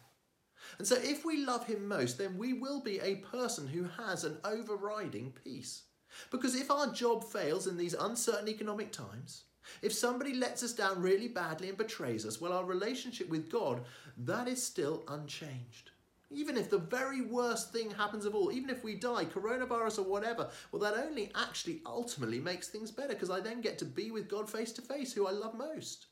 And 0.78 0.88
so, 0.88 0.96
if 1.00 1.26
we 1.26 1.46
love 1.46 1.66
Him 1.66 1.88
most, 1.88 2.18
then 2.18 2.38
we 2.38 2.54
will 2.54 2.82
be 2.82 3.00
a 3.00 3.16
person 3.16 3.68
who 3.68 3.84
has 4.04 4.24
an 4.24 4.38
overriding 4.44 5.34
peace. 5.44 5.84
Because 6.30 6.56
if 6.56 6.70
our 6.70 6.92
job 6.92 7.24
fails 7.24 7.68
in 7.68 7.78
these 7.78 7.94
uncertain 7.94 8.50
economic 8.50 8.92
times, 8.92 9.44
if 9.82 9.94
somebody 9.94 10.34
lets 10.34 10.64
us 10.64 10.74
down 10.74 11.02
really 11.02 11.28
badly 11.28 11.70
and 11.70 11.78
betrays 11.78 12.26
us, 12.26 12.42
well, 12.42 12.54
our 12.54 12.66
relationship 12.66 13.30
with 13.30 13.50
God, 13.50 13.84
that 14.18 14.48
is 14.48 14.62
still 14.62 15.04
unchanged. 15.08 15.91
Even 16.34 16.56
if 16.56 16.70
the 16.70 16.78
very 16.78 17.22
worst 17.22 17.74
thing 17.74 17.92
happens 17.92 18.26
of 18.26 18.34
all, 18.34 18.52
even 18.52 18.70
if 18.70 18.84
we 18.84 18.96
die, 18.96 19.26
coronavirus 19.26 20.00
or 20.00 20.04
whatever, 20.04 20.50
well, 20.72 20.82
that 20.82 20.98
only 20.98 21.30
actually 21.36 21.82
ultimately 21.86 22.40
makes 22.40 22.70
things 22.70 22.90
better 22.90 23.10
because 23.10 23.30
I 23.30 23.42
then 23.42 23.60
get 23.60 23.78
to 23.80 23.86
be 23.86 24.12
with 24.12 24.30
God 24.30 24.50
face 24.50 24.72
to 24.74 24.82
face, 24.82 25.12
who 25.12 25.28
I 25.28 25.32
love 25.32 25.54
most. 25.54 26.08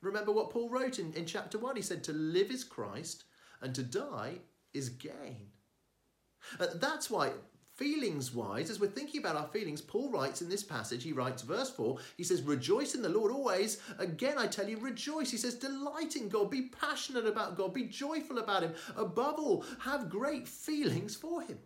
Remember 0.00 0.32
what 0.32 0.50
Paul 0.50 0.70
wrote 0.70 0.98
in, 0.98 1.12
in 1.12 1.26
chapter 1.26 1.58
1? 1.58 1.76
He 1.76 1.82
said, 1.82 2.04
To 2.04 2.12
live 2.12 2.50
is 2.50 2.64
Christ 2.64 3.24
and 3.60 3.74
to 3.74 3.82
die 3.82 4.36
is 4.72 4.88
gain. 4.88 5.48
Uh, 6.60 6.66
that's 6.74 7.10
why 7.10 7.32
feelings 7.76 8.32
wise, 8.32 8.70
as 8.70 8.78
we're 8.78 8.86
thinking 8.86 9.20
about 9.20 9.36
our 9.36 9.48
feelings, 9.48 9.80
Paul 9.80 10.10
writes 10.10 10.42
in 10.42 10.48
this 10.48 10.62
passage, 10.62 11.02
he 11.02 11.12
writes, 11.12 11.42
verse 11.42 11.70
4, 11.70 11.98
he 12.16 12.24
says, 12.24 12.42
Rejoice 12.42 12.94
in 12.94 13.02
the 13.02 13.08
Lord 13.08 13.32
always. 13.32 13.80
Again, 13.98 14.38
I 14.38 14.46
tell 14.46 14.68
you, 14.68 14.78
rejoice. 14.78 15.30
He 15.30 15.36
says, 15.36 15.54
Delight 15.54 16.16
in 16.16 16.28
God, 16.28 16.50
be 16.50 16.70
passionate 16.80 17.26
about 17.26 17.56
God, 17.56 17.74
be 17.74 17.84
joyful 17.84 18.38
about 18.38 18.62
Him. 18.62 18.74
Above 18.96 19.38
all, 19.38 19.64
have 19.80 20.08
great 20.08 20.46
feelings 20.46 21.16
for 21.16 21.42
Him. 21.42 21.58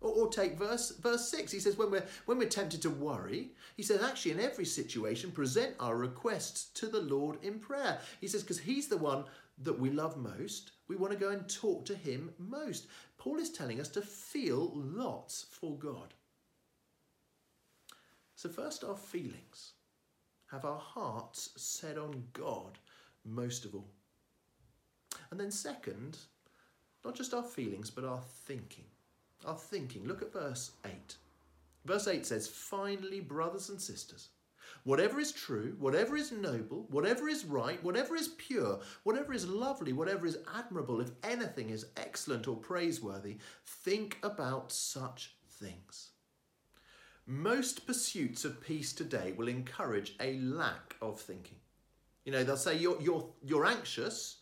Or, 0.00 0.12
or, 0.12 0.28
take 0.30 0.58
verse 0.58 0.92
verse 0.96 1.28
6 1.28 1.52
he 1.52 1.60
says 1.60 1.76
when 1.76 1.90
we're 1.90 2.06
when 2.24 2.38
we're 2.38 2.48
tempted 2.48 2.80
to 2.82 2.88
worry 2.90 3.50
he 3.76 3.82
says 3.82 4.02
actually 4.02 4.30
in 4.30 4.40
every 4.40 4.64
situation 4.64 5.30
present 5.30 5.74
our 5.78 5.94
requests 5.94 6.70
to 6.80 6.86
the 6.86 7.02
lord 7.02 7.36
in 7.44 7.58
prayer 7.58 7.98
he 8.18 8.26
says 8.26 8.42
because 8.42 8.60
he's 8.60 8.88
the 8.88 8.96
one 8.96 9.24
that 9.60 9.78
we 9.78 9.90
love 9.90 10.16
most 10.16 10.72
we 10.90 10.96
want 10.96 11.12
to 11.12 11.18
go 11.18 11.30
and 11.30 11.48
talk 11.48 11.84
to 11.84 11.94
him 11.94 12.32
most. 12.36 12.88
Paul 13.16 13.38
is 13.38 13.48
telling 13.48 13.80
us 13.80 13.88
to 13.90 14.02
feel 14.02 14.72
lots 14.74 15.46
for 15.48 15.78
god. 15.78 16.14
So 18.34 18.48
first 18.48 18.82
our 18.82 18.96
feelings. 18.96 19.74
Have 20.50 20.64
our 20.64 20.80
hearts 20.80 21.50
set 21.56 21.96
on 21.96 22.24
god 22.32 22.80
most 23.24 23.64
of 23.64 23.76
all? 23.76 23.86
And 25.30 25.38
then 25.38 25.52
second 25.52 26.18
not 27.04 27.14
just 27.14 27.34
our 27.34 27.44
feelings 27.44 27.88
but 27.88 28.02
our 28.02 28.22
thinking. 28.46 28.86
Our 29.46 29.56
thinking. 29.56 30.08
Look 30.08 30.22
at 30.22 30.32
verse 30.32 30.72
8. 30.84 31.14
Verse 31.84 32.08
8 32.08 32.26
says, 32.26 32.48
Finally, 32.48 33.20
brothers 33.20 33.68
and 33.68 33.80
sisters, 33.80 34.30
whatever 34.84 35.20
is 35.20 35.32
true, 35.32 35.76
whatever 35.78 36.16
is 36.16 36.32
noble, 36.32 36.86
whatever 36.90 37.28
is 37.28 37.44
right, 37.44 37.82
whatever 37.82 38.16
is 38.16 38.28
pure, 38.38 38.80
whatever 39.04 39.32
is 39.32 39.46
lovely, 39.46 39.92
whatever 39.92 40.26
is 40.26 40.38
admirable, 40.54 41.00
if 41.00 41.10
anything 41.22 41.70
is 41.70 41.86
excellent 41.96 42.48
or 42.48 42.56
praiseworthy, 42.56 43.38
think 43.66 44.18
about 44.22 44.72
such 44.72 45.36
things. 45.48 46.10
Most 47.26 47.86
pursuits 47.86 48.44
of 48.44 48.60
peace 48.60 48.92
today 48.92 49.32
will 49.36 49.48
encourage 49.48 50.16
a 50.20 50.38
lack 50.38 50.96
of 51.00 51.20
thinking. 51.20 51.58
You 52.24 52.32
know, 52.32 52.44
they'll 52.44 52.56
say 52.56 52.76
you're, 52.76 53.00
you're, 53.00 53.28
you're 53.42 53.66
anxious, 53.66 54.38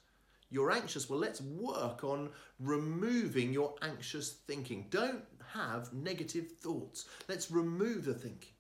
you're 0.51 0.71
anxious. 0.71 1.11
Well, 1.11 1.19
let's 1.19 1.41
work 1.41 2.05
on 2.05 2.31
removing 2.59 3.53
your 3.53 3.75
anxious 3.83 4.33
thinking. 4.47 4.87
Don't 4.91 5.25
have 5.53 5.93
negative 5.93 6.53
thoughts. 6.53 7.07
Let's 7.29 7.51
remove 7.51 8.05
the 8.05 8.15
thinking. 8.15 8.53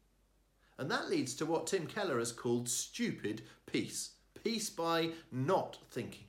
And 0.78 0.90
that 0.90 1.10
leads 1.10 1.34
to 1.34 1.46
what 1.46 1.66
Tim 1.66 1.86
Keller 1.86 2.18
has 2.18 2.30
called 2.30 2.68
stupid 2.68 3.42
peace. 3.66 4.12
Peace 4.44 4.70
by 4.70 5.10
not 5.32 5.78
thinking. 5.90 6.27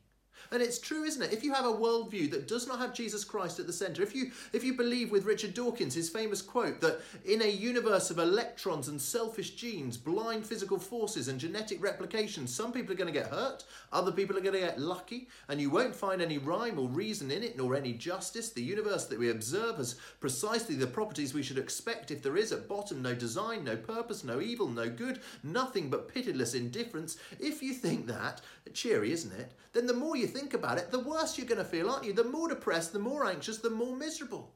And 0.51 0.61
it's 0.61 0.79
true, 0.79 1.03
isn't 1.03 1.21
it? 1.21 1.31
If 1.31 1.43
you 1.43 1.53
have 1.53 1.65
a 1.65 1.73
worldview 1.73 2.31
that 2.31 2.47
does 2.47 2.67
not 2.67 2.79
have 2.79 2.93
Jesus 2.93 3.23
Christ 3.23 3.59
at 3.59 3.67
the 3.67 3.73
centre, 3.73 4.01
if 4.01 4.15
you 4.15 4.31
if 4.51 4.63
you 4.63 4.73
believe 4.73 5.11
with 5.11 5.25
Richard 5.25 5.53
Dawkins, 5.53 5.93
his 5.93 6.09
famous 6.09 6.41
quote 6.41 6.81
that 6.81 7.01
in 7.25 7.41
a 7.41 7.47
universe 7.47 8.09
of 8.09 8.17
electrons 8.17 8.87
and 8.87 8.99
selfish 8.99 9.51
genes, 9.51 9.97
blind 9.97 10.45
physical 10.45 10.79
forces 10.79 11.27
and 11.27 11.39
genetic 11.39 11.83
replication, 11.83 12.47
some 12.47 12.71
people 12.71 12.93
are 12.93 12.97
going 12.97 13.13
to 13.13 13.19
get 13.19 13.29
hurt, 13.29 13.63
other 13.91 14.11
people 14.11 14.37
are 14.37 14.41
going 14.41 14.53
to 14.53 14.59
get 14.59 14.79
lucky, 14.79 15.27
and 15.49 15.61
you 15.61 15.69
won't 15.69 15.95
find 15.95 16.21
any 16.21 16.39
rhyme 16.39 16.79
or 16.79 16.87
reason 16.87 17.29
in 17.29 17.43
it, 17.43 17.57
nor 17.57 17.75
any 17.75 17.93
justice. 17.93 18.49
The 18.49 18.63
universe 18.63 19.05
that 19.05 19.19
we 19.19 19.29
observe 19.29 19.77
has 19.77 19.95
precisely 20.19 20.75
the 20.75 20.87
properties 20.87 21.33
we 21.33 21.43
should 21.43 21.59
expect 21.59 22.09
if 22.09 22.23
there 22.23 22.37
is 22.37 22.51
at 22.51 22.67
bottom 22.67 23.01
no 23.01 23.13
design, 23.13 23.63
no 23.63 23.75
purpose, 23.75 24.23
no 24.23 24.41
evil, 24.41 24.67
no 24.67 24.89
good, 24.89 25.19
nothing 25.43 25.89
but 25.89 26.11
pitiless 26.11 26.55
indifference. 26.55 27.17
If 27.39 27.61
you 27.61 27.73
think 27.73 28.07
that, 28.07 28.41
cheery, 28.73 29.11
isn't 29.11 29.33
it? 29.33 29.51
Then 29.73 29.85
the 29.85 29.93
more 29.93 30.15
you 30.15 30.27
think 30.27 30.38
think 30.39 30.53
about 30.53 30.77
it, 30.77 30.89
the 30.89 30.99
worse 30.99 31.37
you're 31.37 31.47
going 31.47 31.57
to 31.57 31.65
feel, 31.65 31.89
aren't 31.89 32.05
you? 32.05 32.13
The 32.13 32.23
more 32.23 32.47
depressed, 32.47 32.93
the 32.93 32.99
more 32.99 33.25
anxious, 33.25 33.57
the 33.57 33.69
more 33.69 33.95
miserable. 33.95 34.55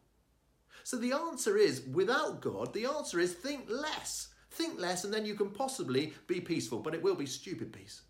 So 0.83 0.97
the 0.97 1.13
answer 1.13 1.57
is, 1.57 1.81
without 1.91 2.41
God, 2.41 2.73
the 2.73 2.85
answer 2.85 3.19
is 3.19 3.33
think 3.33 3.65
less. 3.69 4.29
Think 4.51 4.79
less, 4.79 5.03
and 5.03 5.13
then 5.13 5.25
you 5.25 5.35
can 5.35 5.49
possibly 5.49 6.13
be 6.27 6.39
peaceful, 6.39 6.79
but 6.79 6.93
it 6.93 7.01
will 7.01 7.15
be 7.15 7.25
stupid 7.25 7.73
peace. 7.73 8.01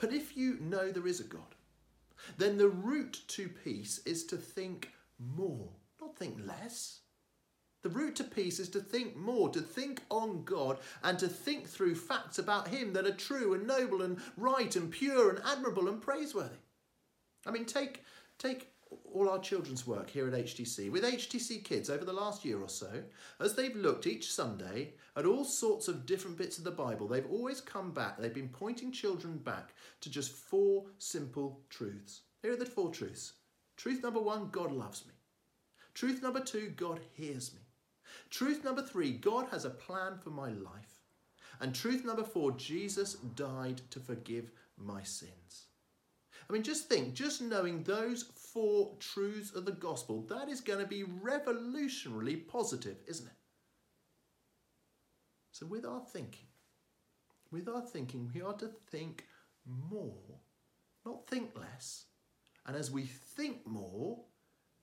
But 0.00 0.12
if 0.12 0.36
you 0.36 0.58
know 0.60 0.90
there 0.90 1.06
is 1.06 1.20
a 1.20 1.24
God, 1.24 1.54
then 2.38 2.58
the 2.58 2.68
route 2.68 3.20
to 3.28 3.48
peace 3.48 4.00
is 4.04 4.24
to 4.26 4.36
think 4.36 4.90
more, 5.18 5.68
not 6.00 6.18
think 6.18 6.38
less. 6.44 7.00
The 7.84 7.90
route 7.90 8.16
to 8.16 8.24
peace 8.24 8.60
is 8.60 8.70
to 8.70 8.80
think 8.80 9.14
more, 9.14 9.50
to 9.50 9.60
think 9.60 10.00
on 10.10 10.42
God, 10.44 10.78
and 11.02 11.18
to 11.18 11.28
think 11.28 11.68
through 11.68 11.96
facts 11.96 12.38
about 12.38 12.68
Him 12.68 12.94
that 12.94 13.04
are 13.04 13.12
true 13.12 13.52
and 13.52 13.66
noble 13.66 14.00
and 14.00 14.18
right 14.38 14.74
and 14.74 14.90
pure 14.90 15.28
and 15.28 15.42
admirable 15.44 15.88
and 15.88 16.00
praiseworthy. 16.00 16.56
I 17.46 17.50
mean, 17.50 17.66
take, 17.66 18.02
take 18.38 18.72
all 19.12 19.28
our 19.28 19.38
children's 19.38 19.86
work 19.86 20.08
here 20.08 20.26
at 20.26 20.32
HTC. 20.32 20.90
With 20.90 21.04
HTC 21.04 21.62
Kids 21.62 21.90
over 21.90 22.06
the 22.06 22.12
last 22.14 22.42
year 22.42 22.58
or 22.58 22.70
so, 22.70 23.02
as 23.38 23.54
they've 23.54 23.76
looked 23.76 24.06
each 24.06 24.32
Sunday 24.32 24.94
at 25.14 25.26
all 25.26 25.44
sorts 25.44 25.86
of 25.86 26.06
different 26.06 26.38
bits 26.38 26.56
of 26.56 26.64
the 26.64 26.70
Bible, 26.70 27.06
they've 27.06 27.30
always 27.30 27.60
come 27.60 27.92
back, 27.92 28.16
they've 28.16 28.32
been 28.32 28.48
pointing 28.48 28.92
children 28.92 29.36
back 29.36 29.74
to 30.00 30.08
just 30.08 30.32
four 30.32 30.86
simple 30.96 31.60
truths. 31.68 32.22
Here 32.40 32.54
are 32.54 32.56
the 32.56 32.64
four 32.64 32.90
truths. 32.90 33.34
Truth 33.76 34.02
number 34.02 34.20
one 34.20 34.48
God 34.48 34.72
loves 34.72 35.04
me. 35.06 35.12
Truth 35.92 36.22
number 36.22 36.40
two 36.40 36.72
God 36.76 37.00
hears 37.12 37.52
me. 37.52 37.60
Truth 38.30 38.64
number 38.64 38.82
three 38.82 39.12
God 39.12 39.46
has 39.50 39.64
a 39.64 39.70
plan 39.70 40.18
for 40.18 40.30
my 40.30 40.50
life. 40.50 41.00
And 41.60 41.74
truth 41.74 42.04
number 42.04 42.24
four 42.24 42.52
Jesus 42.52 43.14
died 43.14 43.80
to 43.90 44.00
forgive 44.00 44.50
my 44.76 45.02
sins. 45.02 45.66
I 46.48 46.52
mean, 46.52 46.62
just 46.62 46.88
think, 46.88 47.14
just 47.14 47.40
knowing 47.40 47.82
those 47.82 48.22
four 48.22 48.96
truths 48.98 49.52
of 49.52 49.64
the 49.64 49.72
gospel, 49.72 50.26
that 50.28 50.48
is 50.48 50.60
going 50.60 50.80
to 50.80 50.86
be 50.86 51.04
revolutionarily 51.04 52.46
positive, 52.46 52.96
isn't 53.06 53.26
it? 53.26 53.32
So, 55.52 55.66
with 55.66 55.86
our 55.86 56.02
thinking, 56.12 56.48
with 57.50 57.68
our 57.68 57.80
thinking, 57.80 58.30
we 58.34 58.42
are 58.42 58.54
to 58.54 58.68
think 58.90 59.24
more, 59.64 60.40
not 61.06 61.26
think 61.28 61.56
less. 61.58 62.06
And 62.66 62.76
as 62.76 62.90
we 62.90 63.04
think 63.04 63.66
more, 63.66 64.18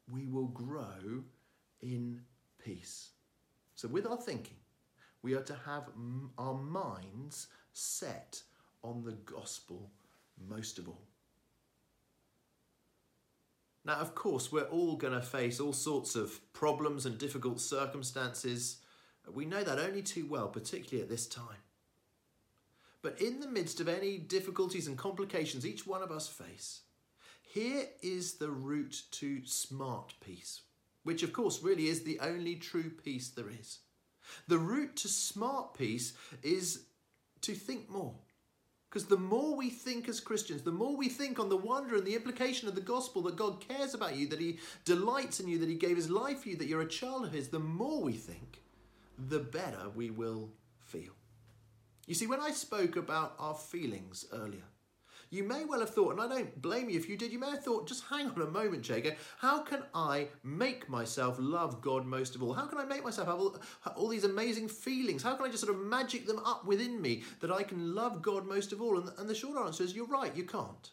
we 0.10 0.26
will 0.28 0.48
grow 0.48 1.24
in 1.82 2.22
peace. 2.64 3.10
So, 3.82 3.88
with 3.88 4.06
our 4.06 4.16
thinking, 4.16 4.58
we 5.24 5.34
are 5.34 5.42
to 5.42 5.58
have 5.66 5.90
our 6.38 6.54
minds 6.54 7.48
set 7.74 8.44
on 8.84 9.04
the 9.04 9.14
gospel 9.14 9.90
most 10.48 10.78
of 10.78 10.88
all. 10.88 11.02
Now, 13.84 13.96
of 13.96 14.14
course, 14.14 14.52
we're 14.52 14.66
all 14.66 14.98
going 14.98 15.14
to 15.14 15.22
face 15.26 15.60
all 15.60 15.74
sorts 15.74 16.16
of 16.16 16.54
problems 16.54 17.08
and 17.08 17.18
difficult 17.18 17.60
circumstances. 17.60 18.82
We 19.28 19.46
know 19.46 19.64
that 19.64 19.80
only 19.80 20.04
too 20.04 20.28
well, 20.28 20.50
particularly 20.50 21.02
at 21.02 21.10
this 21.10 21.26
time. 21.26 21.64
But 23.02 23.20
in 23.20 23.40
the 23.40 23.50
midst 23.50 23.80
of 23.80 23.90
any 23.90 24.20
difficulties 24.20 24.86
and 24.86 24.96
complications 24.96 25.66
each 25.66 25.88
one 25.88 26.04
of 26.04 26.12
us 26.12 26.28
face, 26.28 26.82
here 27.42 27.86
is 28.04 28.34
the 28.34 28.52
route 28.52 29.02
to 29.14 29.44
smart 29.44 30.14
peace, 30.24 30.62
which 31.04 31.24
of 31.24 31.34
course 31.34 31.64
really 31.64 31.88
is 31.88 32.04
the 32.04 32.20
only 32.20 32.56
true 32.56 32.92
peace 33.04 33.30
there 33.30 33.50
is. 33.50 33.80
The 34.48 34.60
route 34.60 34.96
to 34.98 35.08
smart 35.08 35.74
peace 35.74 36.14
is 36.44 36.86
to 37.42 37.54
think 37.54 37.90
more. 37.90 38.16
Because 38.90 39.06
the 39.06 39.18
more 39.18 39.56
we 39.56 39.70
think 39.70 40.10
as 40.10 40.20
Christians, 40.20 40.64
the 40.64 40.72
more 40.72 40.98
we 40.98 41.08
think 41.08 41.40
on 41.40 41.48
the 41.48 41.56
wonder 41.56 41.96
and 41.96 42.06
the 42.06 42.16
implication 42.16 42.68
of 42.68 42.76
the 42.76 42.82
gospel 42.82 43.22
that 43.22 43.38
God 43.38 43.66
cares 43.66 43.94
about 43.94 44.18
you, 44.18 44.28
that 44.28 44.42
He 44.42 44.60
delights 44.84 45.40
in 45.40 45.48
you, 45.48 45.58
that 45.60 45.70
He 45.70 45.76
gave 45.76 45.96
His 45.96 46.10
life 46.10 46.42
for 46.44 46.50
you, 46.50 46.58
that 46.58 46.68
you're 46.68 46.82
a 46.82 46.88
child 46.88 47.24
of 47.24 47.32
His, 47.32 47.48
the 47.48 47.60
more 47.60 48.02
we 48.02 48.14
think, 48.14 48.62
the 49.18 49.40
better 49.40 49.90
we 49.96 50.10
will 50.10 50.50
feel. 50.82 51.14
You 52.06 52.16
see, 52.16 52.28
when 52.28 52.42
I 52.42 52.52
spoke 52.52 52.98
about 52.98 53.36
our 53.40 53.56
feelings 53.56 54.26
earlier, 54.34 54.66
you 55.32 55.46
may 55.46 55.64
well 55.64 55.80
have 55.80 55.92
thought, 55.92 56.12
and 56.12 56.22
I 56.22 56.28
don't 56.28 56.62
blame 56.62 56.90
you 56.90 57.00
if 57.00 57.08
you 57.08 57.16
did, 57.16 57.32
you 57.32 57.40
may 57.40 57.52
have 57.52 57.64
thought, 57.64 57.88
just 57.88 58.04
hang 58.10 58.30
on 58.30 58.42
a 58.42 58.48
moment, 58.48 58.88
Jago, 58.88 59.12
how 59.40 59.62
can 59.62 59.82
I 59.96 60.28
make 60.44 60.90
myself 60.90 61.38
love 61.40 61.82
God 61.82 62.06
most 62.06 62.36
of 62.36 62.44
all? 62.44 62.52
How 62.52 62.66
can 62.66 62.78
I 62.78 62.84
make 62.84 63.04
myself 63.04 63.30
have 63.30 63.40
all, 63.40 63.56
all 63.96 64.10
these 64.10 64.26
amazing 64.26 64.68
feelings? 64.68 65.24
How 65.24 65.36
can 65.36 65.46
I 65.46 65.50
just 65.50 65.64
sort 65.64 65.74
of 65.74 65.82
magic 65.82 66.28
them 66.28 66.40
up 66.40 66.66
within 66.66 67.02
me 67.02 67.24
that 67.40 67.52
I 67.52 67.64
can 67.64 67.96
love 67.96 68.22
God 68.22 68.46
most 68.46 68.74
of 68.74 68.82
all? 68.82 69.00
And, 69.00 69.10
and 69.18 69.30
the 69.30 69.34
short 69.34 69.58
answer 69.58 69.86
is, 69.86 69.96
you're 69.96 70.06
right, 70.06 70.36
you 70.36 70.44
can't. 70.44 70.92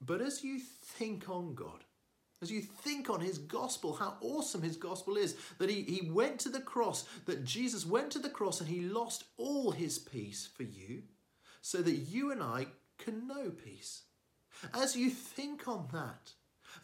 But 0.00 0.22
as 0.22 0.42
you 0.42 0.58
think 0.58 1.28
on 1.28 1.54
God, 1.54 1.84
as 2.40 2.50
you 2.50 2.62
think 2.62 3.10
on 3.10 3.20
his 3.20 3.36
gospel, 3.36 3.94
how 3.94 4.16
awesome 4.22 4.62
his 4.62 4.76
gospel 4.76 5.18
is, 5.18 5.36
that 5.58 5.68
he, 5.68 5.82
he 5.82 6.10
went 6.10 6.38
to 6.40 6.48
the 6.48 6.60
cross, 6.60 7.04
that 7.26 7.44
Jesus 7.44 7.84
went 7.84 8.10
to 8.12 8.18
the 8.18 8.30
cross 8.30 8.60
and 8.60 8.68
he 8.68 8.80
lost 8.80 9.24
all 9.36 9.70
his 9.70 9.98
peace 9.98 10.48
for 10.56 10.62
you 10.62 11.02
so 11.64 11.80
that 11.80 11.94
you 11.94 12.30
and 12.30 12.42
I 12.42 12.66
can 12.98 13.26
know 13.26 13.48
peace. 13.48 14.02
As 14.74 14.94
you 14.94 15.08
think 15.08 15.66
on 15.66 15.88
that, 15.94 16.32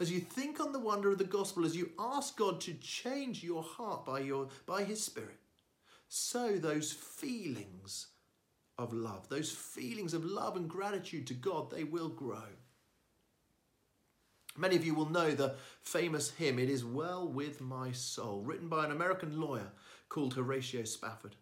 as 0.01 0.11
you 0.11 0.21
think 0.21 0.59
on 0.59 0.73
the 0.73 0.79
wonder 0.79 1.13
of 1.13 1.19
the 1.19 1.25
gospel, 1.25 1.67
as 1.67 1.77
you 1.77 1.91
ask 1.99 2.35
God 2.35 2.63
to 2.63 2.73
change 2.73 3.45
your 3.45 3.63
heart 3.63 4.07
by, 4.07 4.21
your, 4.21 4.49
by 4.65 4.85
His 4.85 5.05
Spirit, 5.05 5.37
so 6.09 6.53
those 6.57 6.93
feelings 6.93 8.07
of 8.79 8.95
love, 8.95 9.29
those 9.29 9.53
feelings 9.53 10.15
of 10.15 10.25
love 10.25 10.57
and 10.57 10.67
gratitude 10.67 11.27
to 11.27 11.35
God, 11.35 11.71
they 11.71 11.85
will 11.85 12.09
grow. 12.09 12.49
Many 14.57 14.77
of 14.77 14.85
you 14.87 14.95
will 14.95 15.11
know 15.11 15.33
the 15.33 15.57
famous 15.83 16.31
hymn, 16.31 16.59
It 16.59 16.71
Is 16.71 16.87
Well 16.87 17.29
With 17.29 17.61
My 17.61 17.93
Soul, 17.93 18.41
written 18.47 18.71
by 18.71 18.87
an 18.87 18.93
American 18.93 19.39
lawyer 19.39 19.73
called 20.09 20.33
Horatio 20.33 20.85
Spafford. 20.85 21.37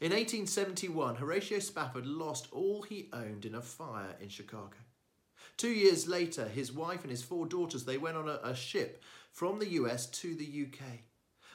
In 0.00 0.12
1871, 0.12 1.16
Horatio 1.16 1.58
Spafford 1.58 2.06
lost 2.06 2.48
all 2.52 2.80
he 2.80 3.10
owned 3.12 3.44
in 3.44 3.54
a 3.54 3.60
fire 3.60 4.16
in 4.18 4.30
Chicago. 4.30 4.78
Two 5.58 5.68
years 5.68 6.08
later, 6.08 6.48
his 6.48 6.72
wife 6.72 7.02
and 7.02 7.10
his 7.10 7.22
four 7.22 7.44
daughters, 7.44 7.84
they 7.84 7.98
went 7.98 8.16
on 8.16 8.26
a, 8.26 8.40
a 8.42 8.54
ship 8.54 9.02
from 9.30 9.58
the 9.58 9.72
US 9.72 10.06
to 10.06 10.34
the 10.34 10.66
UK. 10.66 11.00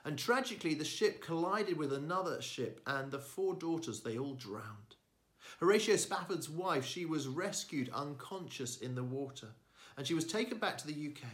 And 0.04 0.16
tragically, 0.16 0.75
the 0.75 0.86
ship 0.86 1.24
collided 1.24 1.75
with 1.75 1.92
another 1.92 2.40
ship 2.40 2.82
and 2.86 3.10
the 3.10 3.18
four 3.18 3.56
daughters, 3.56 4.02
they 4.02 4.20
all 4.20 4.36
drowned. 4.36 4.96
Horatio 5.60 5.96
Spafford's 5.96 6.48
wife, 6.48 6.86
she 6.86 7.04
was 7.04 7.28
rescued 7.28 7.90
unconscious 7.96 8.78
in 8.78 8.94
the 8.94 9.04
water 9.04 9.48
and 9.98 10.06
she 10.06 10.14
was 10.14 10.25
taken 10.25 10.60
back 10.60 10.78
to 10.78 10.86
the 10.86 11.08
UK. 11.08 11.28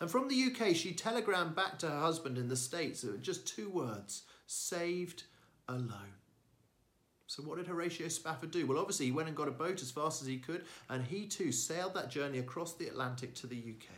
And 0.00 0.10
from 0.10 0.28
the 0.28 0.52
UK, 0.52 0.76
she 0.76 0.92
telegrammed 0.92 1.54
back 1.54 1.78
to 1.78 1.88
her 1.88 2.00
husband 2.00 2.36
in 2.36 2.48
the 2.48 2.56
States, 2.56 3.06
just 3.22 3.46
two 3.46 3.70
words 3.70 4.24
saved 4.46 5.22
alone. 5.66 6.18
So, 7.34 7.42
what 7.44 7.56
did 7.56 7.66
Horatio 7.66 8.08
Spafford 8.08 8.50
do? 8.50 8.66
Well, 8.66 8.78
obviously, 8.78 9.06
he 9.06 9.12
went 9.12 9.26
and 9.26 9.34
got 9.34 9.48
a 9.48 9.52
boat 9.52 9.80
as 9.80 9.90
fast 9.90 10.20
as 10.20 10.28
he 10.28 10.36
could, 10.36 10.66
and 10.90 11.02
he 11.02 11.24
too 11.24 11.50
sailed 11.50 11.94
that 11.94 12.10
journey 12.10 12.40
across 12.40 12.74
the 12.74 12.88
Atlantic 12.88 13.34
to 13.36 13.46
the 13.46 13.56
UK. 13.56 13.88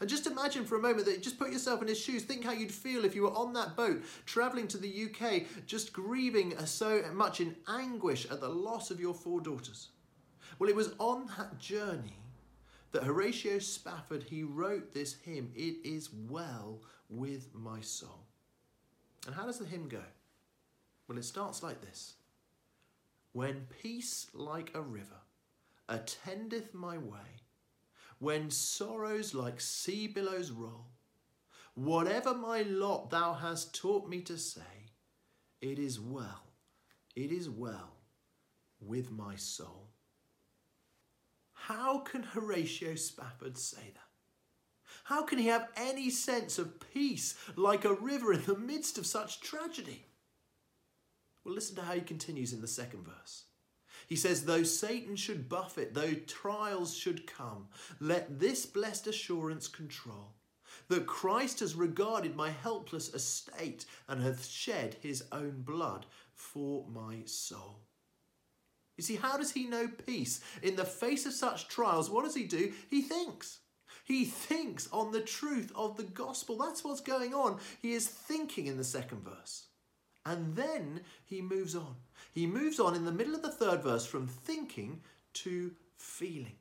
And 0.00 0.08
just 0.08 0.26
imagine 0.26 0.64
for 0.64 0.76
a 0.76 0.80
moment 0.80 1.04
that 1.04 1.22
just 1.22 1.38
put 1.38 1.52
yourself 1.52 1.82
in 1.82 1.88
his 1.88 2.00
shoes. 2.00 2.22
Think 2.22 2.44
how 2.44 2.52
you'd 2.52 2.72
feel 2.72 3.04
if 3.04 3.14
you 3.14 3.24
were 3.24 3.36
on 3.36 3.52
that 3.52 3.76
boat, 3.76 4.02
travelling 4.24 4.68
to 4.68 4.78
the 4.78 5.04
UK, 5.04 5.42
just 5.66 5.92
grieving 5.92 6.56
uh, 6.56 6.64
so 6.64 7.02
much 7.12 7.42
in 7.42 7.54
anguish 7.68 8.24
at 8.30 8.40
the 8.40 8.48
loss 8.48 8.90
of 8.90 8.98
your 8.98 9.12
four 9.12 9.42
daughters. 9.42 9.88
Well, 10.58 10.70
it 10.70 10.76
was 10.76 10.94
on 10.98 11.28
that 11.36 11.58
journey 11.58 12.22
that 12.92 13.04
Horatio 13.04 13.58
Spafford 13.58 14.22
he 14.22 14.44
wrote 14.44 14.94
this 14.94 15.16
hymn, 15.26 15.52
It 15.54 15.76
is 15.84 16.08
well 16.10 16.80
with 17.10 17.50
my 17.52 17.82
soul. 17.82 18.28
And 19.26 19.34
how 19.34 19.44
does 19.44 19.58
the 19.58 19.66
hymn 19.66 19.88
go? 19.88 20.04
Well, 21.06 21.18
it 21.18 21.26
starts 21.26 21.62
like 21.62 21.82
this. 21.82 22.14
When 23.32 23.66
peace 23.80 24.26
like 24.34 24.72
a 24.74 24.82
river 24.82 25.22
attendeth 25.88 26.74
my 26.74 26.98
way, 26.98 27.40
when 28.18 28.50
sorrows 28.50 29.34
like 29.34 29.60
sea 29.60 30.06
billows 30.06 30.50
roll, 30.50 30.88
whatever 31.74 32.34
my 32.34 32.62
lot 32.62 33.10
thou 33.10 33.32
hast 33.32 33.74
taught 33.74 34.06
me 34.06 34.20
to 34.22 34.36
say, 34.36 34.90
it 35.62 35.78
is 35.78 35.98
well, 35.98 36.52
it 37.16 37.32
is 37.32 37.48
well 37.48 37.96
with 38.80 39.10
my 39.10 39.36
soul. 39.36 39.88
How 41.52 42.00
can 42.00 42.22
Horatio 42.22 42.96
Spafford 42.96 43.56
say 43.56 43.92
that? 43.94 44.08
How 45.04 45.22
can 45.22 45.38
he 45.38 45.46
have 45.46 45.68
any 45.76 46.10
sense 46.10 46.58
of 46.58 46.80
peace 46.92 47.34
like 47.56 47.84
a 47.84 47.94
river 47.94 48.34
in 48.34 48.44
the 48.44 48.58
midst 48.58 48.98
of 48.98 49.06
such 49.06 49.40
tragedy? 49.40 50.04
Well, 51.44 51.54
listen 51.54 51.76
to 51.76 51.82
how 51.82 51.94
he 51.94 52.00
continues 52.00 52.52
in 52.52 52.60
the 52.60 52.68
second 52.68 53.04
verse. 53.04 53.44
He 54.06 54.16
says, 54.16 54.44
Though 54.44 54.62
Satan 54.62 55.16
should 55.16 55.48
buffet, 55.48 55.94
though 55.94 56.14
trials 56.26 56.94
should 56.94 57.26
come, 57.26 57.68
let 58.00 58.38
this 58.38 58.66
blessed 58.66 59.06
assurance 59.06 59.68
control 59.68 60.34
that 60.88 61.06
Christ 61.06 61.60
has 61.60 61.74
regarded 61.74 62.36
my 62.36 62.50
helpless 62.50 63.12
estate 63.12 63.84
and 64.08 64.22
hath 64.22 64.46
shed 64.46 64.96
his 65.00 65.24
own 65.32 65.62
blood 65.62 66.06
for 66.34 66.86
my 66.88 67.18
soul. 67.24 67.80
You 68.96 69.04
see, 69.04 69.16
how 69.16 69.36
does 69.36 69.52
he 69.52 69.66
know 69.66 69.88
peace? 69.88 70.40
In 70.62 70.76
the 70.76 70.84
face 70.84 71.26
of 71.26 71.32
such 71.32 71.68
trials, 71.68 72.10
what 72.10 72.24
does 72.24 72.34
he 72.34 72.44
do? 72.44 72.72
He 72.90 73.02
thinks. 73.02 73.60
He 74.04 74.24
thinks 74.24 74.88
on 74.92 75.12
the 75.12 75.20
truth 75.20 75.72
of 75.74 75.96
the 75.96 76.02
gospel. 76.02 76.56
That's 76.56 76.84
what's 76.84 77.00
going 77.00 77.34
on. 77.34 77.58
He 77.80 77.92
is 77.92 78.08
thinking 78.08 78.66
in 78.66 78.76
the 78.76 78.84
second 78.84 79.24
verse. 79.24 79.66
And 80.24 80.54
then 80.54 81.00
he 81.24 81.42
moves 81.42 81.74
on. 81.74 81.96
He 82.32 82.46
moves 82.46 82.78
on 82.78 82.94
in 82.94 83.04
the 83.04 83.12
middle 83.12 83.34
of 83.34 83.42
the 83.42 83.50
third 83.50 83.82
verse 83.82 84.06
from 84.06 84.26
thinking 84.26 85.00
to 85.34 85.72
feeling. 85.96 86.56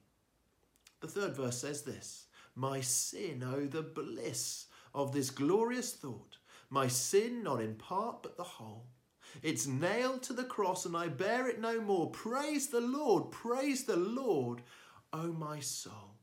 The 1.01 1.07
third 1.07 1.35
verse 1.35 1.59
says 1.59 1.83
this 1.83 2.25
My 2.55 2.81
sin, 2.81 3.43
oh, 3.45 3.65
the 3.65 3.81
bliss 3.81 4.67
of 4.93 5.11
this 5.11 5.29
glorious 5.29 5.93
thought. 5.93 6.37
My 6.69 6.87
sin, 6.87 7.43
not 7.43 7.61
in 7.61 7.75
part, 7.75 8.23
but 8.23 8.37
the 8.37 8.43
whole. 8.43 8.85
It's 9.41 9.67
nailed 9.67 10.23
to 10.23 10.33
the 10.33 10.43
cross 10.43 10.85
and 10.85 10.95
I 10.95 11.07
bear 11.07 11.47
it 11.47 11.59
no 11.59 11.79
more. 11.81 12.09
Praise 12.09 12.67
the 12.67 12.81
Lord, 12.81 13.31
praise 13.31 13.85
the 13.85 13.97
Lord, 13.97 14.61
oh 15.13 15.31
my 15.31 15.59
soul. 15.59 16.17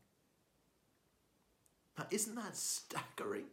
Now, 1.97 2.05
isn't 2.11 2.35
that 2.35 2.55
staggering? 2.55 3.47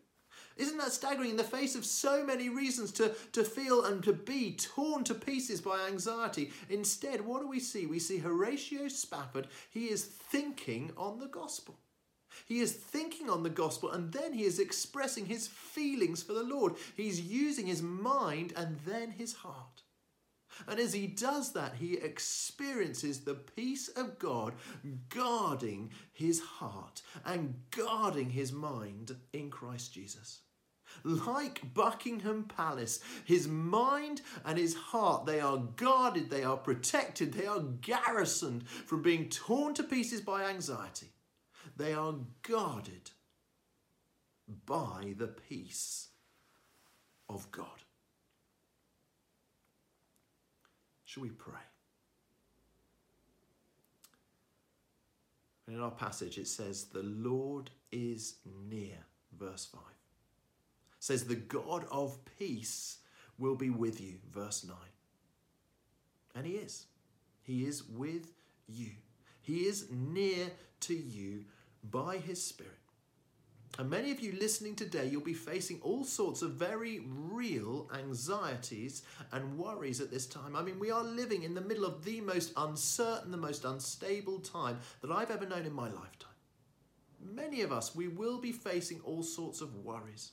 Isn't 0.56 0.78
that 0.78 0.92
staggering 0.92 1.30
in 1.30 1.36
the 1.36 1.44
face 1.44 1.74
of 1.74 1.84
so 1.84 2.24
many 2.24 2.48
reasons 2.48 2.90
to, 2.92 3.14
to 3.32 3.44
feel 3.44 3.84
and 3.84 4.02
to 4.04 4.12
be 4.12 4.56
torn 4.56 5.04
to 5.04 5.14
pieces 5.14 5.60
by 5.60 5.86
anxiety? 5.86 6.50
Instead, 6.70 7.20
what 7.20 7.42
do 7.42 7.48
we 7.48 7.60
see? 7.60 7.84
We 7.84 7.98
see 7.98 8.18
Horatio 8.18 8.88
Spafford, 8.88 9.48
he 9.70 9.86
is 9.86 10.04
thinking 10.04 10.92
on 10.96 11.18
the 11.18 11.26
gospel. 11.26 11.78
He 12.46 12.60
is 12.60 12.72
thinking 12.72 13.30
on 13.30 13.42
the 13.42 13.50
gospel 13.50 13.90
and 13.90 14.12
then 14.12 14.32
he 14.32 14.44
is 14.44 14.58
expressing 14.58 15.26
his 15.26 15.46
feelings 15.46 16.22
for 16.22 16.32
the 16.32 16.42
Lord. 16.42 16.74
He's 16.96 17.20
using 17.20 17.66
his 17.66 17.82
mind 17.82 18.52
and 18.56 18.78
then 18.86 19.10
his 19.10 19.34
heart. 19.34 19.82
And 20.66 20.80
as 20.80 20.94
he 20.94 21.06
does 21.06 21.52
that, 21.52 21.74
he 21.74 21.94
experiences 21.94 23.20
the 23.20 23.34
peace 23.34 23.88
of 23.88 24.18
God 24.18 24.54
guarding 25.10 25.90
his 26.12 26.40
heart 26.40 27.02
and 27.24 27.54
guarding 27.70 28.30
his 28.30 28.52
mind 28.52 29.16
in 29.32 29.50
Christ 29.50 29.92
Jesus. 29.92 30.40
Like 31.04 31.74
Buckingham 31.74 32.44
Palace, 32.44 33.00
his 33.24 33.48
mind 33.48 34.22
and 34.44 34.58
his 34.58 34.74
heart, 34.74 35.26
they 35.26 35.40
are 35.40 35.58
guarded, 35.76 36.30
they 36.30 36.44
are 36.44 36.56
protected, 36.56 37.32
they 37.32 37.46
are 37.46 37.60
garrisoned 37.60 38.68
from 38.68 39.02
being 39.02 39.28
torn 39.28 39.74
to 39.74 39.82
pieces 39.82 40.20
by 40.20 40.44
anxiety. 40.44 41.08
They 41.76 41.92
are 41.92 42.14
guarded 42.42 43.10
by 44.64 45.14
the 45.16 45.28
peace 45.28 46.08
of 47.28 47.50
God. 47.50 47.66
Shall 51.04 51.22
we 51.22 51.30
pray? 51.30 51.60
in 55.68 55.80
our 55.80 55.90
passage, 55.90 56.38
it 56.38 56.46
says, 56.46 56.84
The 56.84 57.02
Lord 57.02 57.70
is 57.90 58.36
near, 58.68 58.98
verse 59.38 59.66
5. 59.66 59.80
Says, 61.06 61.22
The 61.22 61.36
God 61.36 61.86
of 61.92 62.18
peace 62.36 62.98
will 63.38 63.54
be 63.54 63.70
with 63.70 64.00
you, 64.00 64.14
verse 64.34 64.64
9. 64.66 64.76
And 66.34 66.44
He 66.44 66.54
is. 66.54 66.86
He 67.44 67.64
is 67.64 67.84
with 67.86 68.32
you. 68.66 68.90
He 69.40 69.66
is 69.66 69.86
near 69.88 70.50
to 70.80 70.96
you 70.96 71.44
by 71.88 72.16
His 72.16 72.42
Spirit. 72.42 72.72
And 73.78 73.88
many 73.88 74.10
of 74.10 74.18
you 74.18 74.32
listening 74.32 74.74
today, 74.74 75.06
you'll 75.06 75.20
be 75.20 75.32
facing 75.32 75.80
all 75.82 76.02
sorts 76.02 76.42
of 76.42 76.54
very 76.54 77.04
real 77.06 77.88
anxieties 77.96 79.02
and 79.30 79.56
worries 79.56 80.00
at 80.00 80.10
this 80.10 80.26
time. 80.26 80.56
I 80.56 80.62
mean, 80.62 80.80
we 80.80 80.90
are 80.90 81.04
living 81.04 81.44
in 81.44 81.54
the 81.54 81.60
middle 81.60 81.84
of 81.84 82.04
the 82.04 82.20
most 82.20 82.52
uncertain, 82.56 83.30
the 83.30 83.36
most 83.36 83.64
unstable 83.64 84.40
time 84.40 84.80
that 85.02 85.12
I've 85.12 85.30
ever 85.30 85.46
known 85.46 85.66
in 85.66 85.72
my 85.72 85.86
lifetime. 85.86 86.34
Many 87.24 87.60
of 87.62 87.70
us, 87.70 87.94
we 87.94 88.08
will 88.08 88.40
be 88.40 88.50
facing 88.50 89.00
all 89.04 89.22
sorts 89.22 89.60
of 89.60 89.84
worries. 89.84 90.32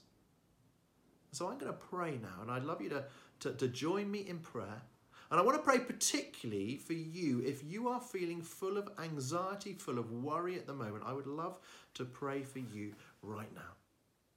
So 1.44 1.50
I'm 1.50 1.58
going 1.58 1.74
to 1.74 1.78
pray 1.78 2.12
now, 2.22 2.42
and 2.42 2.50
I'd 2.50 2.64
love 2.64 2.82
you 2.82 2.88
to, 2.88 3.04
to, 3.42 3.52
to 3.52 3.68
join 3.68 4.10
me 4.10 4.20
in 4.20 4.40
prayer. 4.40 4.82
And 5.30 5.38
I 5.38 5.44
want 5.44 5.58
to 5.58 5.62
pray 5.62 5.78
particularly 5.78 6.78
for 6.78 6.94
you 6.94 7.44
if 7.46 7.66
you 7.66 7.90
are 7.90 8.00
feeling 8.00 8.42
full 8.42 8.78
of 8.78 8.90
anxiety, 8.98 9.74
full 9.74 10.00
of 10.00 10.10
worry 10.10 10.56
at 10.56 10.68
the 10.68 10.74
moment. 10.74 11.04
I 11.06 11.12
would 11.12 11.28
love 11.28 11.60
to 11.96 12.06
pray 12.06 12.44
for 12.44 12.60
you 12.60 12.94
right 13.22 13.54
now. 13.54 13.74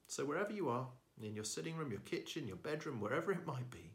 So, 0.07 0.25
wherever 0.25 0.51
you 0.51 0.67
are, 0.67 0.85
in 1.23 1.33
your 1.33 1.45
sitting 1.45 1.77
room, 1.77 1.91
your 1.91 2.01
kitchen, 2.01 2.45
your 2.45 2.57
bedroom, 2.57 2.99
wherever 2.99 3.31
it 3.31 3.47
might 3.47 3.71
be, 3.71 3.93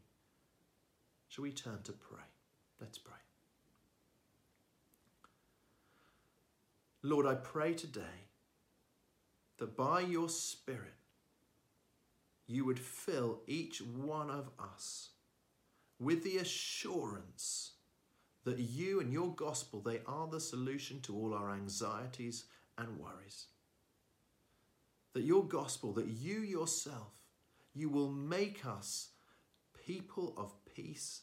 shall 1.27 1.43
we 1.43 1.51
turn 1.51 1.83
to 1.83 1.91
pray? 1.91 2.25
Let's 2.81 2.97
pray. 2.97 3.13
Lord, 7.03 7.27
I 7.27 7.35
pray 7.35 7.75
today 7.75 8.25
that 9.59 9.77
by 9.77 10.01
your 10.01 10.29
Spirit, 10.29 10.95
you 12.47 12.65
would 12.65 12.79
fill 12.79 13.41
each 13.47 13.81
one 13.81 14.29
of 14.29 14.49
us 14.59 15.09
with 15.99 16.23
the 16.23 16.37
assurance 16.37 17.71
that 18.43 18.59
you 18.59 18.99
and 18.99 19.13
your 19.13 19.33
gospel 19.35 19.79
they 19.81 20.01
are 20.05 20.27
the 20.27 20.39
solution 20.39 20.99
to 21.01 21.15
all 21.15 21.33
our 21.33 21.51
anxieties 21.51 22.45
and 22.77 22.99
worries. 22.99 23.47
That 25.13 25.23
your 25.23 25.45
gospel 25.47 25.93
that 25.93 26.07
you 26.07 26.39
yourself 26.39 27.13
you 27.73 27.89
will 27.89 28.11
make 28.11 28.65
us 28.65 29.09
people 29.85 30.33
of 30.37 30.53
peace 30.65 31.21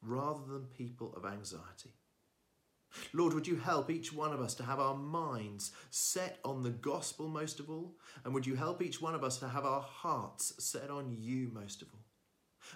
rather 0.00 0.40
than 0.46 0.64
people 0.66 1.12
of 1.16 1.24
anxiety 1.24 1.90
Lord, 3.12 3.34
would 3.34 3.46
you 3.46 3.56
help 3.56 3.90
each 3.90 4.12
one 4.12 4.32
of 4.32 4.40
us 4.40 4.54
to 4.56 4.62
have 4.64 4.80
our 4.80 4.94
minds 4.96 5.72
set 5.90 6.38
on 6.44 6.62
the 6.62 6.70
gospel 6.70 7.28
most 7.28 7.60
of 7.60 7.70
all? 7.70 7.94
And 8.24 8.34
would 8.34 8.46
you 8.46 8.54
help 8.54 8.82
each 8.82 9.00
one 9.00 9.14
of 9.14 9.24
us 9.24 9.38
to 9.38 9.48
have 9.48 9.64
our 9.64 9.82
hearts 9.82 10.54
set 10.64 10.90
on 10.90 11.16
you 11.18 11.50
most 11.52 11.82
of 11.82 11.88
all? 11.92 12.04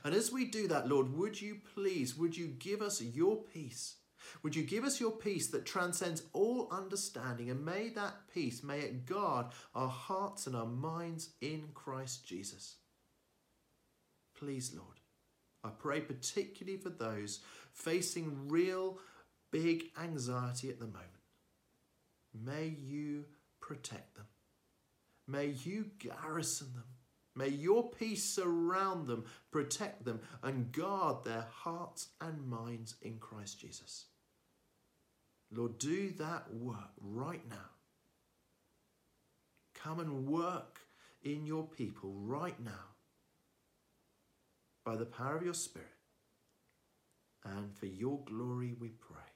And 0.04 0.14
as 0.14 0.32
we 0.32 0.44
do 0.44 0.68
that, 0.68 0.88
Lord, 0.88 1.16
would 1.16 1.40
you 1.40 1.58
please, 1.74 2.16
would 2.16 2.36
you 2.36 2.48
give 2.48 2.82
us 2.82 3.00
your 3.00 3.36
peace? 3.36 3.96
Would 4.42 4.56
you 4.56 4.62
give 4.62 4.84
us 4.84 5.00
your 5.00 5.12
peace 5.12 5.46
that 5.48 5.64
transcends 5.64 6.22
all 6.32 6.68
understanding? 6.70 7.50
And 7.50 7.64
may 7.64 7.88
that 7.90 8.14
peace, 8.32 8.62
may 8.62 8.80
it 8.80 9.06
guard 9.06 9.46
our 9.74 9.88
hearts 9.88 10.46
and 10.46 10.54
our 10.54 10.66
minds 10.66 11.30
in 11.40 11.68
Christ 11.74 12.26
Jesus. 12.26 12.76
Please, 14.38 14.72
Lord, 14.74 15.00
I 15.64 15.70
pray 15.70 16.00
particularly 16.00 16.78
for 16.78 16.90
those 16.90 17.40
facing 17.72 18.48
real 18.48 18.98
big 19.50 19.84
anxiety 20.00 20.68
at 20.68 20.78
the 20.78 20.86
moment. 20.86 21.06
May 22.34 22.74
you 22.80 23.24
protect 23.60 24.14
them. 24.16 24.26
May 25.26 25.54
you 25.64 25.90
garrison 25.98 26.68
them. 26.74 26.84
May 27.34 27.48
your 27.48 27.88
peace 27.90 28.24
surround 28.24 29.06
them, 29.06 29.24
protect 29.52 30.04
them, 30.04 30.20
and 30.42 30.72
guard 30.72 31.24
their 31.24 31.46
hearts 31.52 32.08
and 32.20 32.48
minds 32.48 32.96
in 33.00 33.18
Christ 33.18 33.60
Jesus. 33.60 34.06
Lord, 35.52 35.78
do 35.78 36.10
that 36.18 36.52
work 36.52 36.90
right 37.00 37.48
now. 37.48 37.70
Come 39.74 40.00
and 40.00 40.26
work 40.26 40.80
in 41.22 41.46
your 41.46 41.64
people 41.64 42.12
right 42.12 42.58
now 42.62 42.96
by 44.84 44.96
the 44.96 45.06
power 45.06 45.36
of 45.36 45.44
your 45.44 45.54
Spirit. 45.54 45.86
And 47.44 47.72
for 47.76 47.86
your 47.86 48.20
glory 48.24 48.74
we 48.78 48.88
pray. 48.88 49.27